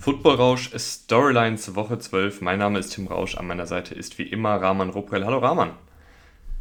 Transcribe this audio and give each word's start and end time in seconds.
Football 0.00 0.36
Rausch 0.36 0.70
Storylines 0.74 1.74
Woche 1.74 1.98
12. 1.98 2.40
Mein 2.40 2.58
Name 2.58 2.78
ist 2.78 2.94
Tim 2.94 3.08
Rausch. 3.08 3.36
An 3.36 3.46
meiner 3.46 3.66
Seite 3.66 3.94
ist 3.94 4.16
wie 4.18 4.22
immer 4.22 4.56
Rahman 4.56 4.88
Ruprell. 4.88 5.26
Hallo 5.26 5.38
Rahman. 5.38 5.72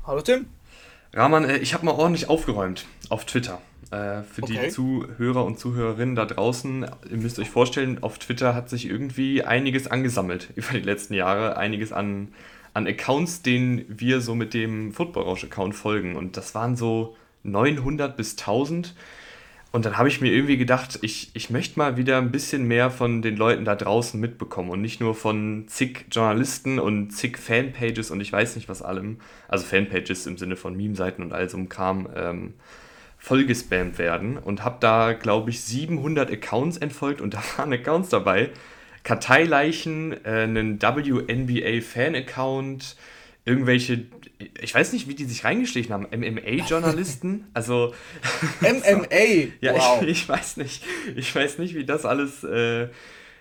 Hallo 0.05 0.21
Tim. 0.21 0.47
Rahman, 1.13 1.45
äh, 1.45 1.57
ich 1.59 1.73
habe 1.73 1.85
mal 1.85 1.93
ordentlich 1.93 2.27
aufgeräumt 2.27 2.85
auf 3.07 3.23
Twitter. 3.23 3.61
Äh, 3.91 4.21
für 4.21 4.43
okay. 4.43 4.59
die 4.65 4.69
Zuhörer 4.69 5.43
und 5.45 5.57
Zuhörerinnen 5.57 6.15
da 6.15 6.25
draußen, 6.25 6.85
ihr 7.09 7.17
müsst 7.17 7.39
euch 7.39 7.49
vorstellen, 7.49 8.03
auf 8.03 8.19
Twitter 8.19 8.53
hat 8.53 8.69
sich 8.69 8.87
irgendwie 8.87 9.43
einiges 9.43 9.87
angesammelt 9.87 10.49
über 10.55 10.73
die 10.73 10.81
letzten 10.81 11.15
Jahre. 11.15 11.57
Einiges 11.57 11.91
an, 11.91 12.29
an 12.73 12.87
Accounts, 12.87 13.41
denen 13.41 13.85
wir 13.87 14.21
so 14.21 14.35
mit 14.35 14.53
dem 14.53 14.93
Football 14.93 15.23
Rausch-Account 15.23 15.75
folgen. 15.75 16.15
Und 16.15 16.37
das 16.37 16.53
waren 16.53 16.75
so 16.75 17.15
900 17.43 18.15
bis 18.15 18.31
1000. 18.31 18.93
Und 19.71 19.85
dann 19.85 19.97
habe 19.97 20.07
ich 20.07 20.19
mir 20.19 20.31
irgendwie 20.31 20.57
gedacht, 20.57 20.97
ich, 21.01 21.29
ich 21.35 21.51
möchte 21.51 21.77
mal 21.77 21.95
wieder 21.95 22.17
ein 22.17 22.31
bisschen 22.31 22.67
mehr 22.67 22.89
von 22.89 23.21
den 23.21 23.37
Leuten 23.37 23.65
da 23.65 23.75
draußen 23.75 24.19
mitbekommen 24.19 24.71
und 24.71 24.81
nicht 24.81 24.99
nur 24.99 25.13
von 25.13 25.65
zig 25.67 26.05
Journalisten 26.11 26.79
und 26.79 27.11
zig 27.11 27.37
Fanpages 27.37 28.09
und 28.09 28.19
ich 28.19 28.33
weiß 28.33 28.55
nicht 28.55 28.67
was 28.67 28.81
allem, 28.81 29.19
also 29.47 29.65
Fanpages 29.65 30.25
im 30.25 30.39
Sinne 30.39 30.55
von 30.55 30.75
Meme-Seiten 30.75 31.21
und 31.21 31.33
all 31.33 31.47
so 31.49 31.57
einem 31.57 31.69
Kram, 31.69 32.09
ähm, 32.15 32.53
vollgespammt 33.19 33.99
werden 33.99 34.37
und 34.37 34.63
habe 34.63 34.77
da, 34.79 35.13
glaube 35.13 35.51
ich, 35.51 35.61
700 35.61 36.31
Accounts 36.31 36.77
entfolgt 36.77 37.21
und 37.21 37.35
da 37.35 37.43
waren 37.57 37.71
Accounts 37.71 38.09
dabei. 38.09 38.49
Karteileichen, 39.03 40.13
äh, 40.25 40.43
einen 40.43 40.81
WNBA-Fan-Account, 40.81 42.95
irgendwelche, 43.45 44.05
ich 44.61 44.73
weiß 44.73 44.93
nicht, 44.93 45.07
wie 45.07 45.13
die 45.15 45.25
sich 45.25 45.43
reingeschlichen 45.43 45.93
haben, 45.93 46.07
MMA-Journalisten, 46.11 47.47
also 47.53 47.93
MMA, 48.61 49.49
ja, 49.61 49.73
wow. 49.73 50.01
ich, 50.01 50.09
ich, 50.09 50.29
weiß 50.29 50.57
nicht, 50.57 50.83
ich 51.15 51.35
weiß 51.35 51.59
nicht, 51.59 51.75
wie 51.75 51.85
das 51.85 52.05
alles 52.05 52.43
äh, 52.43 52.87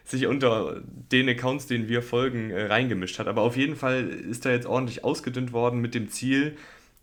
sich 0.05 0.27
unter 0.27 0.83
den 1.13 1.29
Accounts, 1.29 1.67
denen 1.67 1.89
wir 1.89 2.03
folgen, 2.03 2.51
äh, 2.51 2.67
reingemischt 2.67 3.19
hat, 3.19 3.29
aber 3.29 3.43
auf 3.43 3.57
jeden 3.57 3.77
Fall 3.77 4.09
ist 4.09 4.45
da 4.45 4.51
jetzt 4.51 4.67
ordentlich 4.67 5.05
ausgedünnt 5.05 5.53
worden 5.53 5.81
mit 5.81 5.95
dem 5.95 6.09
Ziel, 6.09 6.57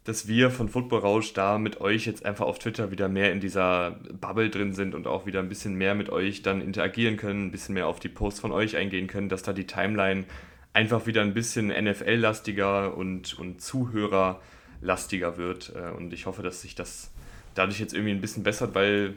dass 0.05 0.27
wir 0.27 0.51
von 0.51 0.69
Football 0.69 0.99
Rausch 0.99 1.33
da 1.33 1.57
mit 1.57 1.81
euch 1.81 2.05
jetzt 2.05 2.25
einfach 2.25 2.45
auf 2.45 2.59
Twitter 2.59 2.91
wieder 2.91 3.09
mehr 3.09 3.31
in 3.31 3.39
dieser 3.39 3.99
Bubble 4.21 4.51
drin 4.51 4.73
sind 4.73 4.93
und 4.93 5.07
auch 5.07 5.25
wieder 5.25 5.39
ein 5.39 5.49
bisschen 5.49 5.75
mehr 5.75 5.95
mit 5.95 6.09
euch 6.09 6.43
dann 6.43 6.61
interagieren 6.61 7.17
können, 7.17 7.47
ein 7.47 7.51
bisschen 7.51 7.73
mehr 7.73 7.87
auf 7.87 7.99
die 7.99 8.09
Posts 8.09 8.39
von 8.39 8.51
euch 8.51 8.77
eingehen 8.77 9.07
können, 9.07 9.29
dass 9.29 9.41
da 9.41 9.51
die 9.51 9.65
Timeline 9.65 10.25
einfach 10.73 11.07
wieder 11.07 11.23
ein 11.23 11.33
bisschen 11.33 11.67
NFL-lastiger 11.69 12.95
und, 12.95 13.39
und 13.39 13.61
Zuhörer-lastiger 13.61 15.37
wird. 15.37 15.73
Äh, 15.75 15.95
und 15.95 16.13
ich 16.13 16.27
hoffe, 16.27 16.43
dass 16.43 16.61
sich 16.61 16.75
das 16.75 17.11
dadurch 17.55 17.79
jetzt 17.79 17.93
irgendwie 17.93 18.11
ein 18.11 18.21
bisschen 18.21 18.43
bessert, 18.43 18.75
weil 18.75 19.15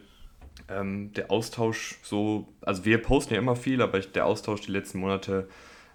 ähm, 0.70 1.12
der 1.12 1.30
Austausch 1.30 1.98
so, 2.02 2.48
also 2.62 2.86
wir 2.86 3.02
posten 3.02 3.34
ja 3.34 3.40
immer 3.40 3.56
viel, 3.56 3.82
aber 3.82 4.00
der 4.00 4.24
Austausch 4.24 4.62
die 4.62 4.72
letzten 4.72 5.00
Monate 5.00 5.48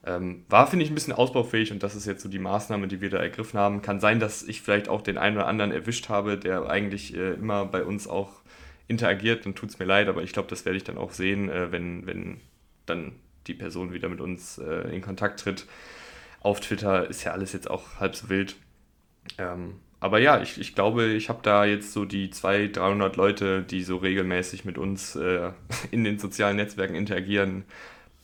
ähm, 0.05 0.45
war, 0.49 0.67
finde 0.67 0.83
ich, 0.83 0.91
ein 0.91 0.95
bisschen 0.95 1.13
ausbaufähig 1.13 1.71
und 1.71 1.81
das 1.81 1.95
ist 1.95 2.05
jetzt 2.05 2.21
so 2.21 2.29
die 2.29 2.39
Maßnahme, 2.39 2.87
die 2.87 3.01
wir 3.01 3.09
da 3.09 3.17
ergriffen 3.17 3.59
haben. 3.59 3.81
Kann 3.81 3.99
sein, 3.99 4.19
dass 4.19 4.43
ich 4.43 4.61
vielleicht 4.61 4.89
auch 4.89 5.01
den 5.01 5.17
einen 5.17 5.37
oder 5.37 5.47
anderen 5.47 5.71
erwischt 5.71 6.09
habe, 6.09 6.37
der 6.37 6.69
eigentlich 6.69 7.15
äh, 7.15 7.33
immer 7.33 7.65
bei 7.65 7.83
uns 7.83 8.07
auch 8.07 8.43
interagiert, 8.87 9.45
dann 9.45 9.55
tut 9.55 9.69
es 9.69 9.79
mir 9.79 9.85
leid, 9.85 10.07
aber 10.07 10.21
ich 10.23 10.33
glaube, 10.33 10.49
das 10.49 10.65
werde 10.65 10.77
ich 10.77 10.83
dann 10.83 10.97
auch 10.97 11.11
sehen, 11.11 11.49
äh, 11.49 11.71
wenn, 11.71 12.05
wenn 12.05 12.41
dann 12.85 13.13
die 13.47 13.53
Person 13.53 13.93
wieder 13.93 14.09
mit 14.09 14.21
uns 14.21 14.57
äh, 14.57 14.93
in 14.93 15.01
Kontakt 15.01 15.39
tritt. 15.39 15.65
Auf 16.41 16.59
Twitter 16.59 17.09
ist 17.09 17.23
ja 17.23 17.31
alles 17.31 17.53
jetzt 17.53 17.69
auch 17.69 17.99
halb 17.99 18.15
so 18.15 18.29
wild. 18.29 18.55
Ähm, 19.38 19.75
aber 20.01 20.19
ja, 20.19 20.41
ich, 20.41 20.59
ich 20.59 20.75
glaube, 20.75 21.05
ich 21.13 21.29
habe 21.29 21.39
da 21.44 21.63
jetzt 21.63 21.94
so 21.94 22.03
die 22.03 22.29
200, 22.29 22.75
300 22.75 23.16
Leute, 23.16 23.61
die 23.63 23.83
so 23.83 23.95
regelmäßig 23.95 24.66
mit 24.66 24.78
uns 24.78 25.16
äh, 25.16 25.51
in 25.91 26.03
den 26.03 26.19
sozialen 26.19 26.57
Netzwerken 26.57 26.95
interagieren, 26.95 27.63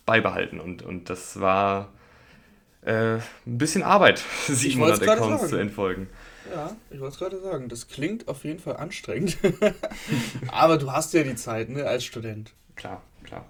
beibehalten. 0.10 0.60
Und, 0.60 0.82
und 0.82 1.12
das 1.12 1.40
war 1.40 1.90
äh, 2.82 3.18
ein 3.18 3.22
bisschen 3.46 3.84
Arbeit, 3.84 4.24
700 4.48 5.08
Accounts 5.08 5.50
zu 5.50 5.58
entfolgen. 5.58 6.10
Ja, 6.52 6.76
ich 6.90 7.00
wollte 7.00 7.14
es 7.14 7.20
gerade 7.20 7.40
sagen, 7.42 7.70
das 7.70 7.88
klingt 7.88 8.28
auf 8.28 8.44
jeden 8.44 8.58
Fall 8.58 8.78
anstrengend. 8.78 9.38
Aber 10.48 10.80
du 10.80 10.92
hast 10.92 11.14
ja 11.14 11.22
die 11.22 11.36
Zeit, 11.36 11.70
ne, 11.70 11.84
als 11.84 12.06
Student. 12.06 12.54
Klar, 12.76 13.04
klar. 13.24 13.46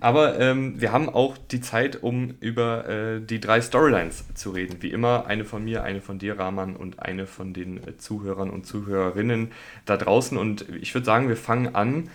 Aber 0.00 0.40
ähm, 0.40 0.80
wir 0.80 0.90
haben 0.90 1.10
auch 1.10 1.36
die 1.36 1.60
Zeit, 1.60 2.02
um 2.02 2.36
über 2.40 2.88
äh, 2.88 3.20
die 3.20 3.40
drei 3.40 3.60
Storylines 3.60 4.24
zu 4.34 4.52
reden. 4.52 4.78
Wie 4.80 4.90
immer, 4.90 5.26
eine 5.26 5.44
von 5.44 5.62
mir, 5.64 5.82
eine 5.82 6.00
von 6.00 6.18
dir, 6.18 6.38
Rahman, 6.38 6.76
und 6.76 7.00
eine 7.00 7.26
von 7.26 7.52
den 7.52 7.86
äh, 7.86 7.98
Zuhörern 7.98 8.48
und 8.48 8.66
Zuhörerinnen 8.66 9.52
da 9.84 9.98
draußen. 9.98 10.38
Und 10.38 10.66
ich 10.80 10.94
würde 10.94 11.04
sagen, 11.04 11.28
wir 11.28 11.36
fangen 11.36 11.74
an 11.74 12.08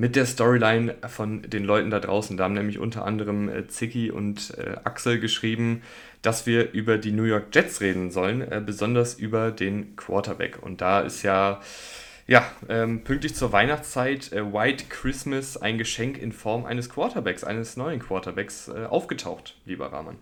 mit 0.00 0.16
der 0.16 0.24
Storyline 0.24 0.94
von 1.08 1.42
den 1.42 1.62
Leuten 1.62 1.90
da 1.90 2.00
draußen. 2.00 2.38
Da 2.38 2.44
haben 2.44 2.54
nämlich 2.54 2.78
unter 2.78 3.04
anderem 3.04 3.50
äh, 3.50 3.68
Ziggy 3.68 4.10
und 4.10 4.54
äh, 4.56 4.76
Axel 4.82 5.20
geschrieben, 5.20 5.82
dass 6.22 6.46
wir 6.46 6.72
über 6.72 6.96
die 6.96 7.12
New 7.12 7.24
York 7.24 7.54
Jets 7.54 7.82
reden 7.82 8.10
sollen, 8.10 8.40
äh, 8.40 8.62
besonders 8.64 9.14
über 9.14 9.50
den 9.50 9.96
Quarterback. 9.96 10.62
Und 10.62 10.80
da 10.80 11.00
ist 11.00 11.22
ja 11.22 11.60
ja, 12.26 12.50
ähm, 12.68 13.04
pünktlich 13.04 13.34
zur 13.34 13.52
Weihnachtszeit 13.52 14.32
äh, 14.32 14.52
White 14.52 14.84
Christmas 14.88 15.58
ein 15.58 15.76
Geschenk 15.76 16.16
in 16.16 16.32
Form 16.32 16.64
eines 16.64 16.88
Quarterbacks, 16.88 17.44
eines 17.44 17.76
neuen 17.76 17.98
Quarterbacks 17.98 18.68
äh, 18.68 18.86
aufgetaucht, 18.86 19.56
lieber 19.66 19.92
Rahman. 19.92 20.16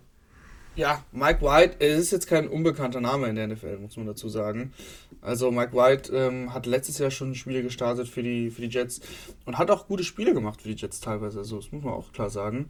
Ja, 0.75 1.03
Mike 1.11 1.41
White, 1.41 1.75
es 1.79 1.99
ist 1.99 2.11
jetzt 2.11 2.27
kein 2.27 2.47
unbekannter 2.47 3.01
Name 3.01 3.27
in 3.27 3.35
der 3.35 3.47
NFL, 3.47 3.77
muss 3.77 3.97
man 3.97 4.05
dazu 4.05 4.29
sagen. 4.29 4.73
Also 5.21 5.51
Mike 5.51 5.73
White 5.73 6.15
ähm, 6.15 6.53
hat 6.53 6.65
letztes 6.65 6.97
Jahr 6.99 7.11
schon 7.11 7.35
Spiele 7.35 7.63
gestartet 7.63 8.07
für 8.07 8.23
die, 8.23 8.49
für 8.49 8.61
die 8.61 8.69
Jets 8.69 9.01
und 9.45 9.57
hat 9.57 9.69
auch 9.71 9.87
gute 9.87 10.03
Spiele 10.03 10.33
gemacht 10.33 10.61
für 10.61 10.69
die 10.69 10.75
Jets 10.75 11.01
teilweise, 11.01 11.39
also 11.39 11.57
das 11.57 11.71
muss 11.71 11.83
man 11.83 11.93
auch 11.93 12.11
klar 12.13 12.29
sagen. 12.29 12.69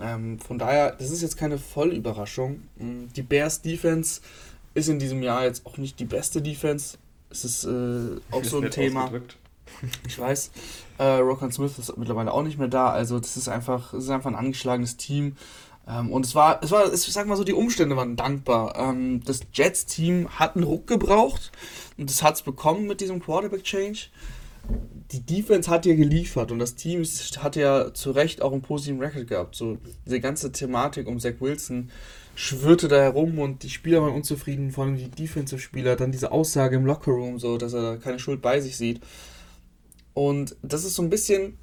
Ähm, 0.00 0.38
von 0.38 0.58
daher, 0.58 0.92
das 0.92 1.10
ist 1.10 1.20
jetzt 1.20 1.36
keine 1.36 1.58
Vollüberraschung. 1.58 2.62
Mm, 2.76 3.08
die 3.14 3.22
Bears 3.22 3.60
Defense 3.60 4.22
ist 4.72 4.88
in 4.88 4.98
diesem 4.98 5.22
Jahr 5.22 5.44
jetzt 5.44 5.66
auch 5.66 5.76
nicht 5.76 6.00
die 6.00 6.06
beste 6.06 6.40
Defense, 6.40 6.96
es 7.32 7.44
ist 7.44 7.64
äh, 7.64 8.20
auch 8.30 8.44
so 8.44 8.60
ein 8.60 8.70
Thema. 8.70 9.10
Ich 10.06 10.18
weiß. 10.18 10.50
Äh, 10.98 11.04
Rokan 11.04 11.50
Smith 11.50 11.78
ist 11.78 11.96
mittlerweile 11.96 12.30
auch 12.32 12.42
nicht 12.42 12.58
mehr 12.58 12.68
da. 12.68 12.90
Also 12.90 13.18
das 13.18 13.38
ist 13.38 13.48
einfach, 13.48 13.94
es 13.94 14.04
ist 14.04 14.10
einfach 14.10 14.30
ein 14.30 14.36
angeschlagenes 14.36 14.98
Team. 14.98 15.36
Ähm, 15.88 16.12
und 16.12 16.24
es 16.24 16.34
war, 16.34 16.62
es 16.62 16.70
war, 16.70 16.92
ich 16.92 17.00
sag 17.00 17.26
mal 17.26 17.36
so, 17.36 17.44
die 17.44 17.52
Umstände 17.52 17.96
waren 17.96 18.16
dankbar. 18.16 18.76
Ähm, 18.76 19.22
das 19.24 19.40
Jets-Team 19.52 20.28
hat 20.38 20.56
einen 20.56 20.64
Ruck 20.64 20.86
gebraucht 20.86 21.52
und 21.98 22.08
das 22.08 22.22
hat 22.22 22.36
es 22.36 22.42
bekommen 22.42 22.86
mit 22.86 23.00
diesem 23.00 23.20
Quarterback-Change. 23.20 24.08
Die 25.10 25.20
Defense 25.20 25.68
hat 25.68 25.84
ja 25.86 25.94
geliefert 25.94 26.52
und 26.52 26.60
das 26.60 26.76
Team 26.76 27.02
hat 27.40 27.56
ja 27.56 27.92
zu 27.92 28.12
Recht 28.12 28.42
auch 28.42 28.52
einen 28.52 28.62
positiven 28.62 29.00
Record 29.00 29.26
gehabt. 29.26 29.56
So 29.56 29.78
diese 30.06 30.20
ganze 30.20 30.52
Thematik 30.52 31.08
um 31.08 31.18
Zach 31.18 31.34
Wilson 31.40 31.90
schwirrte 32.34 32.88
da 32.88 33.02
herum 33.02 33.38
und 33.38 33.62
die 33.62 33.70
Spieler 33.70 34.02
waren 34.02 34.14
unzufrieden, 34.14 34.70
vor 34.70 34.84
allem 34.84 34.96
die 34.96 35.10
Defensive-Spieler. 35.10 35.96
Dann 35.96 36.12
diese 36.12 36.30
Aussage 36.30 36.76
im 36.76 36.86
Lockerroom, 36.86 37.40
so, 37.40 37.58
dass 37.58 37.74
er 37.74 37.98
keine 37.98 38.20
Schuld 38.20 38.40
bei 38.40 38.60
sich 38.60 38.76
sieht. 38.76 39.00
Und 40.14 40.56
das 40.62 40.84
ist 40.84 40.94
so 40.94 41.02
ein 41.02 41.10
bisschen 41.10 41.58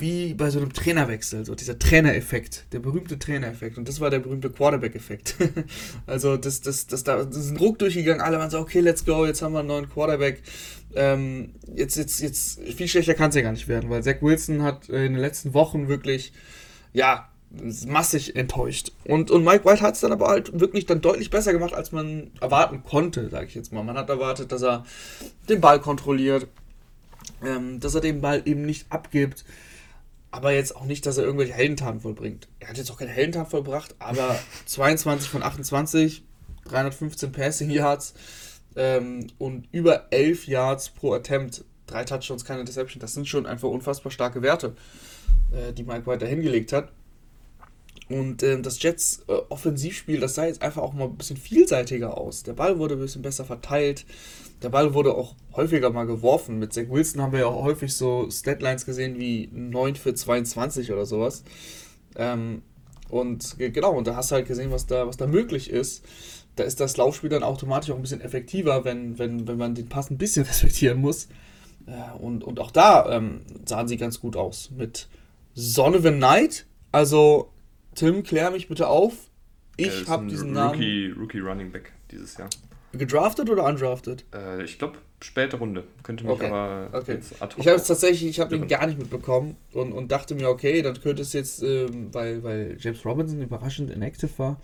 wie 0.00 0.34
bei 0.34 0.50
so 0.50 0.58
einem 0.58 0.72
Trainerwechsel, 0.72 1.44
so 1.44 1.54
dieser 1.54 1.78
Trainereffekt, 1.78 2.66
der 2.72 2.78
berühmte 2.80 3.18
Trainereffekt. 3.18 3.78
Und 3.78 3.88
das 3.88 4.00
war 4.00 4.10
der 4.10 4.20
berühmte 4.20 4.50
Quarterback-Effekt. 4.50 5.36
also 6.06 6.36
das, 6.36 6.60
das, 6.60 6.86
das, 6.86 7.04
da 7.04 7.20
ist 7.20 7.50
ein 7.50 7.56
Druck 7.56 7.78
durchgegangen, 7.78 8.20
alle 8.20 8.38
waren 8.38 8.50
so, 8.50 8.58
okay, 8.58 8.80
let's 8.80 9.04
go, 9.04 9.26
jetzt 9.26 9.42
haben 9.42 9.52
wir 9.52 9.60
einen 9.60 9.68
neuen 9.68 9.88
Quarterback. 9.88 10.42
Ähm, 10.94 11.54
jetzt, 11.74 11.96
jetzt, 11.96 12.20
jetzt, 12.20 12.60
viel 12.60 12.88
schlechter 12.88 13.14
kann 13.14 13.30
es 13.30 13.36
ja 13.36 13.42
gar 13.42 13.52
nicht 13.52 13.68
werden, 13.68 13.88
weil 13.90 14.02
Zach 14.02 14.20
Wilson 14.20 14.62
hat 14.62 14.88
in 14.88 15.12
den 15.12 15.16
letzten 15.16 15.54
Wochen 15.54 15.88
wirklich, 15.88 16.32
ja, 16.92 17.28
massig 17.86 18.34
enttäuscht. 18.36 18.92
Und, 19.04 19.30
und 19.30 19.44
Mike 19.44 19.64
White 19.64 19.82
hat 19.82 19.94
es 19.94 20.00
dann 20.00 20.12
aber 20.12 20.28
halt 20.28 20.58
wirklich 20.58 20.86
dann 20.86 21.00
deutlich 21.00 21.30
besser 21.30 21.52
gemacht, 21.52 21.74
als 21.74 21.92
man 21.92 22.30
erwarten 22.40 22.82
konnte, 22.82 23.28
sage 23.28 23.46
ich 23.46 23.54
jetzt 23.54 23.72
mal. 23.72 23.82
Man 23.82 23.96
hat 23.96 24.08
erwartet, 24.08 24.52
dass 24.52 24.62
er 24.62 24.84
den 25.48 25.60
Ball 25.60 25.80
kontrolliert, 25.80 26.46
ähm, 27.44 27.80
dass 27.80 27.94
er 27.94 28.00
den 28.00 28.20
Ball 28.20 28.42
eben 28.44 28.62
nicht 28.62 28.86
abgibt, 28.90 29.44
aber 30.32 30.52
jetzt 30.52 30.74
auch 30.74 30.86
nicht, 30.86 31.06
dass 31.06 31.18
er 31.18 31.24
irgendwelche 31.24 31.52
Heldentaten 31.52 32.00
vollbringt. 32.00 32.48
Er 32.58 32.70
hat 32.70 32.78
jetzt 32.78 32.90
auch 32.90 32.98
keine 32.98 33.12
Heldentaten 33.12 33.50
vollbracht, 33.50 33.94
aber 34.00 34.36
22 34.66 35.28
von 35.28 35.42
28, 35.42 36.24
315 36.64 37.30
Passing 37.30 37.70
Yards 37.70 38.14
ähm, 38.74 39.28
und 39.38 39.68
über 39.72 40.08
11 40.10 40.48
Yards 40.48 40.90
pro 40.90 41.12
Attempt, 41.12 41.64
drei 41.86 42.04
Touchdowns, 42.04 42.44
keine 42.44 42.60
Interception, 42.60 43.00
das 43.00 43.12
sind 43.12 43.28
schon 43.28 43.46
einfach 43.46 43.68
unfassbar 43.68 44.10
starke 44.10 44.42
Werte, 44.42 44.74
äh, 45.52 45.72
die 45.72 45.84
Mike 45.84 46.06
White 46.06 46.24
da 46.24 46.26
hingelegt 46.26 46.72
hat. 46.72 46.90
Und 48.12 48.42
äh, 48.42 48.60
das 48.60 48.82
Jets 48.82 49.24
äh, 49.28 49.32
Offensivspiel, 49.48 50.20
das 50.20 50.34
sah 50.34 50.44
jetzt 50.44 50.60
einfach 50.60 50.82
auch 50.82 50.92
mal 50.92 51.04
ein 51.04 51.16
bisschen 51.16 51.38
vielseitiger 51.38 52.18
aus. 52.18 52.42
Der 52.42 52.52
Ball 52.52 52.78
wurde 52.78 52.94
ein 52.94 53.00
bisschen 53.00 53.22
besser 53.22 53.46
verteilt. 53.46 54.04
Der 54.62 54.68
Ball 54.68 54.92
wurde 54.92 55.14
auch 55.14 55.34
häufiger 55.54 55.90
mal 55.90 56.04
geworfen. 56.04 56.58
Mit 56.58 56.74
Zach 56.74 56.90
Wilson 56.90 57.22
haben 57.22 57.32
wir 57.32 57.40
ja 57.40 57.46
auch 57.46 57.64
häufig 57.64 57.94
so 57.94 58.28
Statlines 58.30 58.84
gesehen 58.84 59.18
wie 59.18 59.48
9 59.50 59.96
für 59.96 60.12
22 60.14 60.92
oder 60.92 61.06
sowas. 61.06 61.42
Ähm, 62.16 62.60
und 63.08 63.56
genau, 63.58 63.92
und 63.92 64.06
da 64.06 64.14
hast 64.14 64.30
du 64.30 64.34
halt 64.34 64.46
gesehen, 64.46 64.70
was 64.70 64.86
da, 64.86 65.06
was 65.06 65.16
da 65.16 65.26
möglich 65.26 65.70
ist. 65.70 66.04
Da 66.56 66.64
ist 66.64 66.80
das 66.80 66.98
Laufspiel 66.98 67.30
dann 67.30 67.42
automatisch 67.42 67.90
auch 67.90 67.96
ein 67.96 68.02
bisschen 68.02 68.20
effektiver, 68.20 68.84
wenn, 68.84 69.18
wenn, 69.18 69.48
wenn 69.48 69.56
man 69.56 69.74
den 69.74 69.88
Pass 69.88 70.10
ein 70.10 70.18
bisschen 70.18 70.44
respektieren 70.46 71.00
muss. 71.00 71.28
Äh, 71.86 72.18
und, 72.18 72.44
und 72.44 72.60
auch 72.60 72.70
da 72.70 73.10
ähm, 73.10 73.40
sahen 73.64 73.88
sie 73.88 73.96
ganz 73.96 74.20
gut 74.20 74.36
aus. 74.36 74.70
Mit 74.76 75.08
Sonovan 75.54 76.18
Knight. 76.18 76.66
Also, 76.92 77.48
Tim, 77.94 78.22
klär 78.22 78.50
mich 78.50 78.68
bitte 78.68 78.88
auf. 78.88 79.12
Ich 79.76 80.08
habe 80.08 80.26
diesen 80.26 80.56
Rookie, 80.56 81.08
Namen. 81.08 81.20
Rookie 81.20 81.40
Running 81.40 81.72
Back 81.72 81.92
dieses 82.10 82.36
Jahr. 82.36 82.48
Gedraftet 82.92 83.48
oder 83.48 83.64
undrafted? 83.64 84.24
Äh, 84.34 84.64
ich 84.64 84.78
glaube, 84.78 84.98
späte 85.22 85.56
Runde. 85.56 85.84
Könnte 86.02 86.24
mich 86.24 86.32
okay. 86.34 86.46
aber 86.46 86.90
okay. 86.92 87.18
Ich 87.56 87.66
habe 87.66 87.76
es 87.76 87.86
tatsächlich, 87.86 88.28
ich 88.28 88.40
habe 88.40 88.54
ihn 88.54 88.68
gar 88.68 88.86
nicht 88.86 88.98
mitbekommen 88.98 89.56
und, 89.72 89.92
und 89.92 90.12
dachte 90.12 90.34
mir, 90.34 90.48
okay, 90.48 90.82
dann 90.82 91.00
könnte 91.00 91.22
es 91.22 91.32
jetzt, 91.32 91.62
ähm, 91.62 92.12
weil, 92.12 92.42
weil 92.42 92.76
James 92.78 93.04
Robinson 93.06 93.40
überraschend 93.40 93.90
inactive 93.90 94.30
war, 94.36 94.60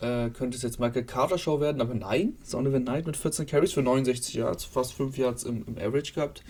äh, 0.00 0.30
könnte 0.30 0.56
es 0.56 0.62
jetzt 0.62 0.80
Michael 0.80 1.04
Carter 1.04 1.36
Show 1.36 1.60
werden, 1.60 1.82
aber 1.82 1.94
nein, 1.94 2.34
Donovan 2.50 2.82
Knight 2.82 3.06
mit 3.06 3.16
14 3.16 3.46
Carries 3.46 3.72
für 3.72 3.82
69 3.82 4.34
Yards, 4.34 4.64
fast 4.64 4.94
5 4.94 5.18
Yards 5.18 5.44
im, 5.44 5.64
im 5.66 5.76
Average 5.76 6.14
gehabt. 6.14 6.42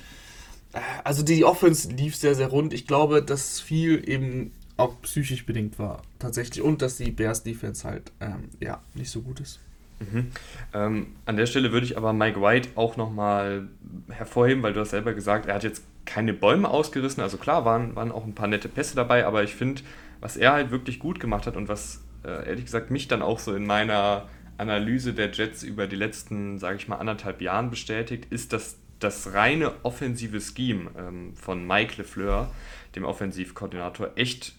Äh, 0.72 0.78
also 1.02 1.24
die 1.24 1.44
Offense 1.44 1.90
lief 1.90 2.14
sehr, 2.14 2.36
sehr 2.36 2.48
rund. 2.48 2.72
Ich 2.72 2.86
glaube, 2.86 3.20
dass 3.20 3.58
viel 3.58 4.08
eben 4.08 4.52
auch 4.76 5.00
psychisch 5.02 5.46
bedingt 5.46 5.78
war, 5.78 6.02
tatsächlich. 6.18 6.62
Und 6.62 6.82
dass 6.82 6.96
die 6.96 7.10
Bears 7.10 7.42
Defense 7.42 7.86
halt, 7.86 8.12
ähm, 8.20 8.48
ja, 8.60 8.80
nicht 8.94 9.10
so 9.10 9.22
gut 9.22 9.40
ist. 9.40 9.60
Mhm. 10.00 10.32
Ähm, 10.72 11.06
an 11.26 11.36
der 11.36 11.46
Stelle 11.46 11.72
würde 11.72 11.86
ich 11.86 11.96
aber 11.96 12.12
Mike 12.12 12.40
White 12.40 12.70
auch 12.74 12.96
nochmal 12.96 13.68
hervorheben, 14.10 14.62
weil 14.62 14.72
du 14.72 14.80
hast 14.80 14.90
selber 14.90 15.14
gesagt, 15.14 15.46
er 15.46 15.54
hat 15.54 15.64
jetzt 15.64 15.84
keine 16.04 16.34
Bäume 16.34 16.68
ausgerissen. 16.68 17.22
Also 17.22 17.36
klar, 17.36 17.64
waren, 17.64 17.94
waren 17.94 18.12
auch 18.12 18.24
ein 18.24 18.34
paar 18.34 18.48
nette 18.48 18.68
Pässe 18.68 18.96
dabei, 18.96 19.26
aber 19.26 19.44
ich 19.44 19.54
finde, 19.54 19.82
was 20.20 20.36
er 20.36 20.52
halt 20.52 20.70
wirklich 20.70 20.98
gut 20.98 21.20
gemacht 21.20 21.46
hat 21.46 21.56
und 21.56 21.68
was 21.68 22.02
äh, 22.24 22.48
ehrlich 22.48 22.64
gesagt 22.64 22.90
mich 22.90 23.08
dann 23.08 23.22
auch 23.22 23.38
so 23.38 23.54
in 23.54 23.66
meiner 23.66 24.28
Analyse 24.58 25.14
der 25.14 25.30
Jets 25.30 25.62
über 25.62 25.86
die 25.86 25.96
letzten, 25.96 26.58
sage 26.58 26.76
ich 26.76 26.88
mal, 26.88 26.96
anderthalb 26.96 27.40
Jahren 27.40 27.70
bestätigt, 27.70 28.26
ist, 28.30 28.52
dass 28.52 28.78
das 29.00 29.32
reine 29.34 29.72
offensive 29.82 30.40
Scheme 30.40 30.90
ähm, 30.96 31.34
von 31.36 31.66
Mike 31.66 31.94
LeFleur, 31.98 32.50
dem 32.94 33.04
Offensivkoordinator, 33.04 34.12
echt 34.16 34.54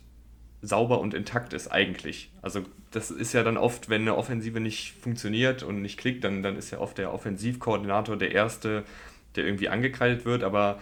sauber 0.66 1.00
und 1.00 1.14
intakt 1.14 1.54
ist 1.54 1.68
eigentlich. 1.68 2.32
Also 2.42 2.64
das 2.92 3.12
ist 3.12 3.34
ja 3.34 3.44
dann 3.44 3.58
oft, 3.58 3.90
wenn 3.90 4.02
eine 4.02 4.16
Offensive 4.16 4.60
nicht 4.60 4.94
funktioniert 5.02 5.64
und 5.64 5.82
nicht 5.82 5.98
klickt, 5.98 6.24
dann, 6.24 6.44
dann 6.44 6.58
ist 6.58 6.72
ja 6.72 6.80
oft 6.80 6.98
der 6.98 7.14
Offensivkoordinator 7.14 8.18
der 8.18 8.32
Erste, 8.32 8.84
der 9.36 9.46
irgendwie 9.46 9.70
angekreidet 9.70 10.26
wird. 10.26 10.44
Aber 10.44 10.80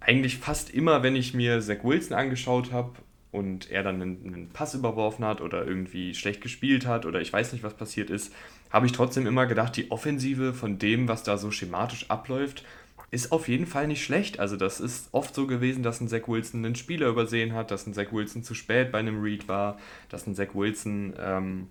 eigentlich 0.00 0.38
fast 0.38 0.70
immer, 0.70 1.02
wenn 1.02 1.16
ich 1.16 1.34
mir 1.34 1.60
Zach 1.60 1.84
Wilson 1.84 2.16
angeschaut 2.16 2.72
habe 2.72 2.92
und 3.30 3.70
er 3.70 3.82
dann 3.82 4.00
einen, 4.00 4.26
einen, 4.26 4.48
Pass 4.50 4.74
überworfen 4.74 5.24
hat 5.24 5.40
oder 5.40 5.66
irgendwie 5.66 6.14
schlecht 6.14 6.40
gespielt 6.40 6.86
hat 6.86 7.06
oder 7.06 7.20
ich 7.20 7.32
weiß 7.32 7.52
nicht, 7.52 7.62
was 7.62 7.74
passiert 7.74 8.10
ist, 8.10 8.32
habe 8.70 8.86
ich 8.86 8.92
trotzdem 8.92 9.26
immer 9.26 9.46
gedacht, 9.46 9.76
die 9.76 9.90
Offensive 9.90 10.54
von 10.54 10.78
dem, 10.78 11.08
was 11.08 11.22
da 11.22 11.36
so 11.36 11.50
schematisch 11.50 12.10
abläuft, 12.10 12.64
ist 13.10 13.32
auf 13.32 13.48
jeden 13.48 13.66
Fall 13.66 13.86
nicht 13.86 14.04
schlecht. 14.04 14.40
Also 14.40 14.56
das 14.56 14.80
ist 14.80 15.08
oft 15.12 15.34
so 15.34 15.46
gewesen, 15.46 15.82
dass 15.82 16.00
ein 16.00 16.08
Zach 16.08 16.26
Wilson 16.26 16.64
einen 16.64 16.74
Spieler 16.74 17.08
übersehen 17.08 17.52
hat, 17.52 17.70
dass 17.70 17.86
ein 17.86 17.94
Zach 17.94 18.12
Wilson 18.12 18.42
zu 18.42 18.54
spät 18.54 18.92
bei 18.92 18.98
einem 18.98 19.22
Read 19.22 19.48
war, 19.48 19.78
dass 20.08 20.26
ein 20.26 20.34
Zach 20.34 20.54
Wilson 20.54 21.14
ähm, 21.18 21.68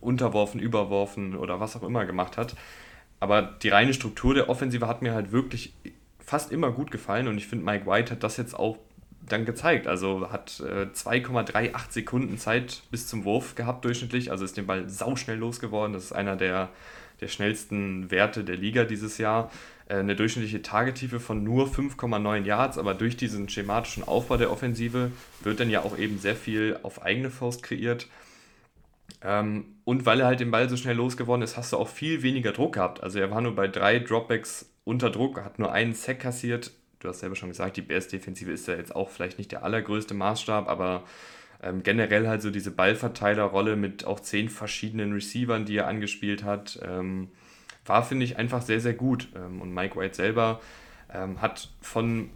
unterworfen, 0.00 0.60
überworfen 0.60 1.36
oder 1.36 1.60
was 1.60 1.76
auch 1.76 1.82
immer 1.82 2.04
gemacht 2.04 2.36
hat. 2.36 2.56
Aber 3.20 3.42
die 3.42 3.68
reine 3.68 3.94
Struktur 3.94 4.34
der 4.34 4.48
Offensive 4.48 4.86
hat 4.86 5.02
mir 5.02 5.14
halt 5.14 5.32
wirklich 5.32 5.72
fast 6.18 6.52
immer 6.52 6.72
gut 6.72 6.90
gefallen 6.90 7.28
und 7.28 7.38
ich 7.38 7.46
finde, 7.46 7.64
Mike 7.64 7.86
White 7.86 8.12
hat 8.12 8.22
das 8.22 8.36
jetzt 8.36 8.54
auch 8.54 8.78
dann 9.28 9.44
gezeigt. 9.44 9.86
Also 9.86 10.30
hat 10.30 10.60
äh, 10.60 10.86
2,38 10.92 11.72
Sekunden 11.90 12.38
Zeit 12.38 12.82
bis 12.90 13.06
zum 13.06 13.24
Wurf 13.24 13.54
gehabt 13.54 13.84
durchschnittlich. 13.84 14.30
Also 14.30 14.44
ist 14.44 14.56
den 14.56 14.66
Ball 14.66 14.88
sauschnell 14.88 15.38
losgeworden. 15.38 15.92
Das 15.92 16.04
ist 16.04 16.12
einer 16.12 16.36
der, 16.36 16.68
der 17.20 17.28
schnellsten 17.28 18.10
Werte 18.10 18.44
der 18.44 18.56
Liga 18.56 18.84
dieses 18.84 19.18
Jahr. 19.18 19.50
Äh, 19.88 19.96
eine 19.96 20.16
durchschnittliche 20.16 20.62
Tagetiefe 20.62 21.20
von 21.20 21.44
nur 21.44 21.66
5,9 21.66 22.44
Yards, 22.44 22.78
aber 22.78 22.94
durch 22.94 23.16
diesen 23.16 23.48
schematischen 23.48 24.04
Aufbau 24.04 24.36
der 24.36 24.50
Offensive 24.50 25.12
wird 25.42 25.60
dann 25.60 25.70
ja 25.70 25.82
auch 25.82 25.96
eben 25.96 26.18
sehr 26.18 26.36
viel 26.36 26.78
auf 26.82 27.02
eigene 27.02 27.30
Faust 27.30 27.62
kreiert. 27.62 28.08
Ähm, 29.22 29.76
und 29.84 30.04
weil 30.04 30.20
er 30.20 30.26
halt 30.26 30.40
den 30.40 30.50
Ball 30.50 30.68
so 30.68 30.76
schnell 30.76 30.96
losgeworden 30.96 31.42
ist, 31.42 31.56
hast 31.56 31.72
du 31.72 31.76
auch 31.76 31.88
viel 31.88 32.22
weniger 32.22 32.52
Druck 32.52 32.74
gehabt. 32.74 33.02
Also 33.02 33.18
er 33.18 33.30
war 33.30 33.40
nur 33.40 33.54
bei 33.54 33.68
drei 33.68 33.98
Dropbacks 34.00 34.68
unter 34.84 35.10
Druck, 35.10 35.40
hat 35.42 35.58
nur 35.58 35.72
einen 35.72 35.94
Sack 35.94 36.20
kassiert, 36.20 36.72
du 37.00 37.08
hast 37.08 37.20
selber 37.20 37.36
schon 37.36 37.48
gesagt, 37.48 37.76
die 37.76 37.82
Bears-Defensive 37.82 38.50
ist 38.50 38.68
ja 38.68 38.74
jetzt 38.74 38.94
auch 38.94 39.10
vielleicht 39.10 39.38
nicht 39.38 39.52
der 39.52 39.64
allergrößte 39.64 40.14
Maßstab, 40.14 40.68
aber 40.68 41.04
ähm, 41.62 41.82
generell 41.82 42.28
halt 42.28 42.42
so 42.42 42.50
diese 42.50 42.70
Ballverteilerrolle 42.70 43.76
mit 43.76 44.04
auch 44.04 44.20
zehn 44.20 44.48
verschiedenen 44.48 45.12
Receivern, 45.12 45.64
die 45.64 45.76
er 45.76 45.86
angespielt 45.86 46.44
hat, 46.44 46.78
ähm, 46.84 47.28
war, 47.88 48.02
finde 48.02 48.24
ich, 48.24 48.36
einfach 48.36 48.62
sehr, 48.62 48.80
sehr 48.80 48.94
gut. 48.94 49.28
Ähm, 49.34 49.60
und 49.60 49.72
Mike 49.72 49.98
White 49.98 50.14
selber 50.14 50.60
ähm, 51.12 51.40
hat 51.40 51.70
von 51.80 52.30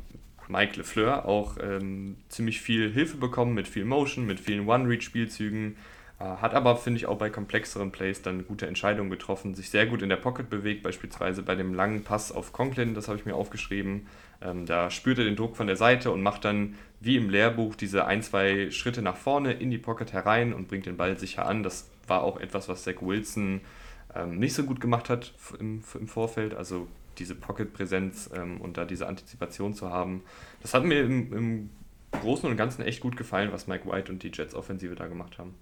Mike 0.49 0.77
LeFleur 0.77 1.27
auch 1.27 1.57
ähm, 1.63 2.17
ziemlich 2.29 2.61
viel 2.61 2.91
Hilfe 2.93 3.17
bekommen 3.17 3.55
mit 3.55 3.69
viel 3.69 3.85
Motion, 3.85 4.27
mit 4.27 4.41
vielen 4.41 4.69
One-Read-Spielzügen. 4.69 5.77
Äh, 6.19 6.25
hat 6.25 6.55
aber, 6.55 6.77
finde 6.77 6.99
ich, 6.99 7.07
auch 7.07 7.19
bei 7.19 7.31
komplexeren 7.31 7.93
Plays 7.93 8.23
dann 8.23 8.47
gute 8.47 8.67
Entscheidungen 8.67 9.11
getroffen, 9.11 9.55
sich 9.55 9.71
sehr 9.71 9.87
gut 9.87 10.03
in 10.03 10.09
der 10.09 10.17
Pocket 10.17 10.51
bewegt, 10.51 10.83
beispielsweise 10.83 11.43
bei 11.43 11.55
dem 11.55 11.73
langen 11.73 12.03
Pass 12.03 12.31
auf 12.31 12.53
Conklin, 12.53 12.95
das 12.95 13.09
habe 13.09 13.19
ich 13.19 13.25
mir 13.25 13.35
aufgeschrieben. 13.35 14.07
Ähm, 14.43 14.67
da 14.67 14.91
spürt 14.91 15.19
er 15.19 15.25
den 15.25 15.37
Druck 15.37 15.57
von 15.57 15.67
der 15.67 15.77
Seite 15.77 16.11
und 16.11 16.23
macht 16.23 16.45
dann 16.45 16.75
wie 17.01 17.17
im 17.17 17.31
Lehrbuch 17.31 17.75
diese 17.75 18.07
ein, 18.07 18.23
zwei 18.23 18.71
Schritte 18.71 19.03
nach 19.03 19.17
vorne 19.17 19.53
in 19.53 19.71
die 19.71 19.79
Pocket 19.79 20.13
herein 20.13 20.53
und 20.53 20.69
bringt 20.69 20.87
den 20.87 20.97
Ball 20.97 21.19
sicher 21.19 21.47
an. 21.47 21.63
Das 21.63 21.89
war 22.07 22.23
auch 22.23 22.39
etwas, 22.39 22.69
was 22.69 22.85
Zach 22.85 23.01
Wilson 23.01 23.63
ähm, 24.15 24.39
nicht 24.39 24.55
so 24.55 24.65
gut 24.65 24.81
gemacht 24.81 25.09
hat 25.09 25.35
im, 25.59 25.83
im 25.95 26.09
Vorfeld. 26.09 26.55
Also 26.55 26.87
diese 27.19 27.35
Pocket-Präsenz 27.35 28.31
ähm, 28.35 28.61
und 28.61 28.77
da 28.77 28.85
diese 28.85 29.07
Antizipation 29.07 29.75
zu 29.75 29.91
haben. 29.91 30.23
Das 30.63 30.75
hat 30.75 30.85
mir 30.85 31.01
im, 31.03 31.33
im 31.33 31.71
Großen 32.13 32.49
und 32.49 32.57
Ganzen 32.57 32.83
echt 32.83 33.01
gut 33.01 33.17
gefallen, 33.17 33.53
was 33.53 33.67
Mike 33.67 33.91
White 33.91 34.11
und 34.11 34.23
die 34.23 34.31
Jets-Offensive 34.33 34.95
da 34.95 35.07
gemacht 35.07 35.39
haben. 35.39 35.55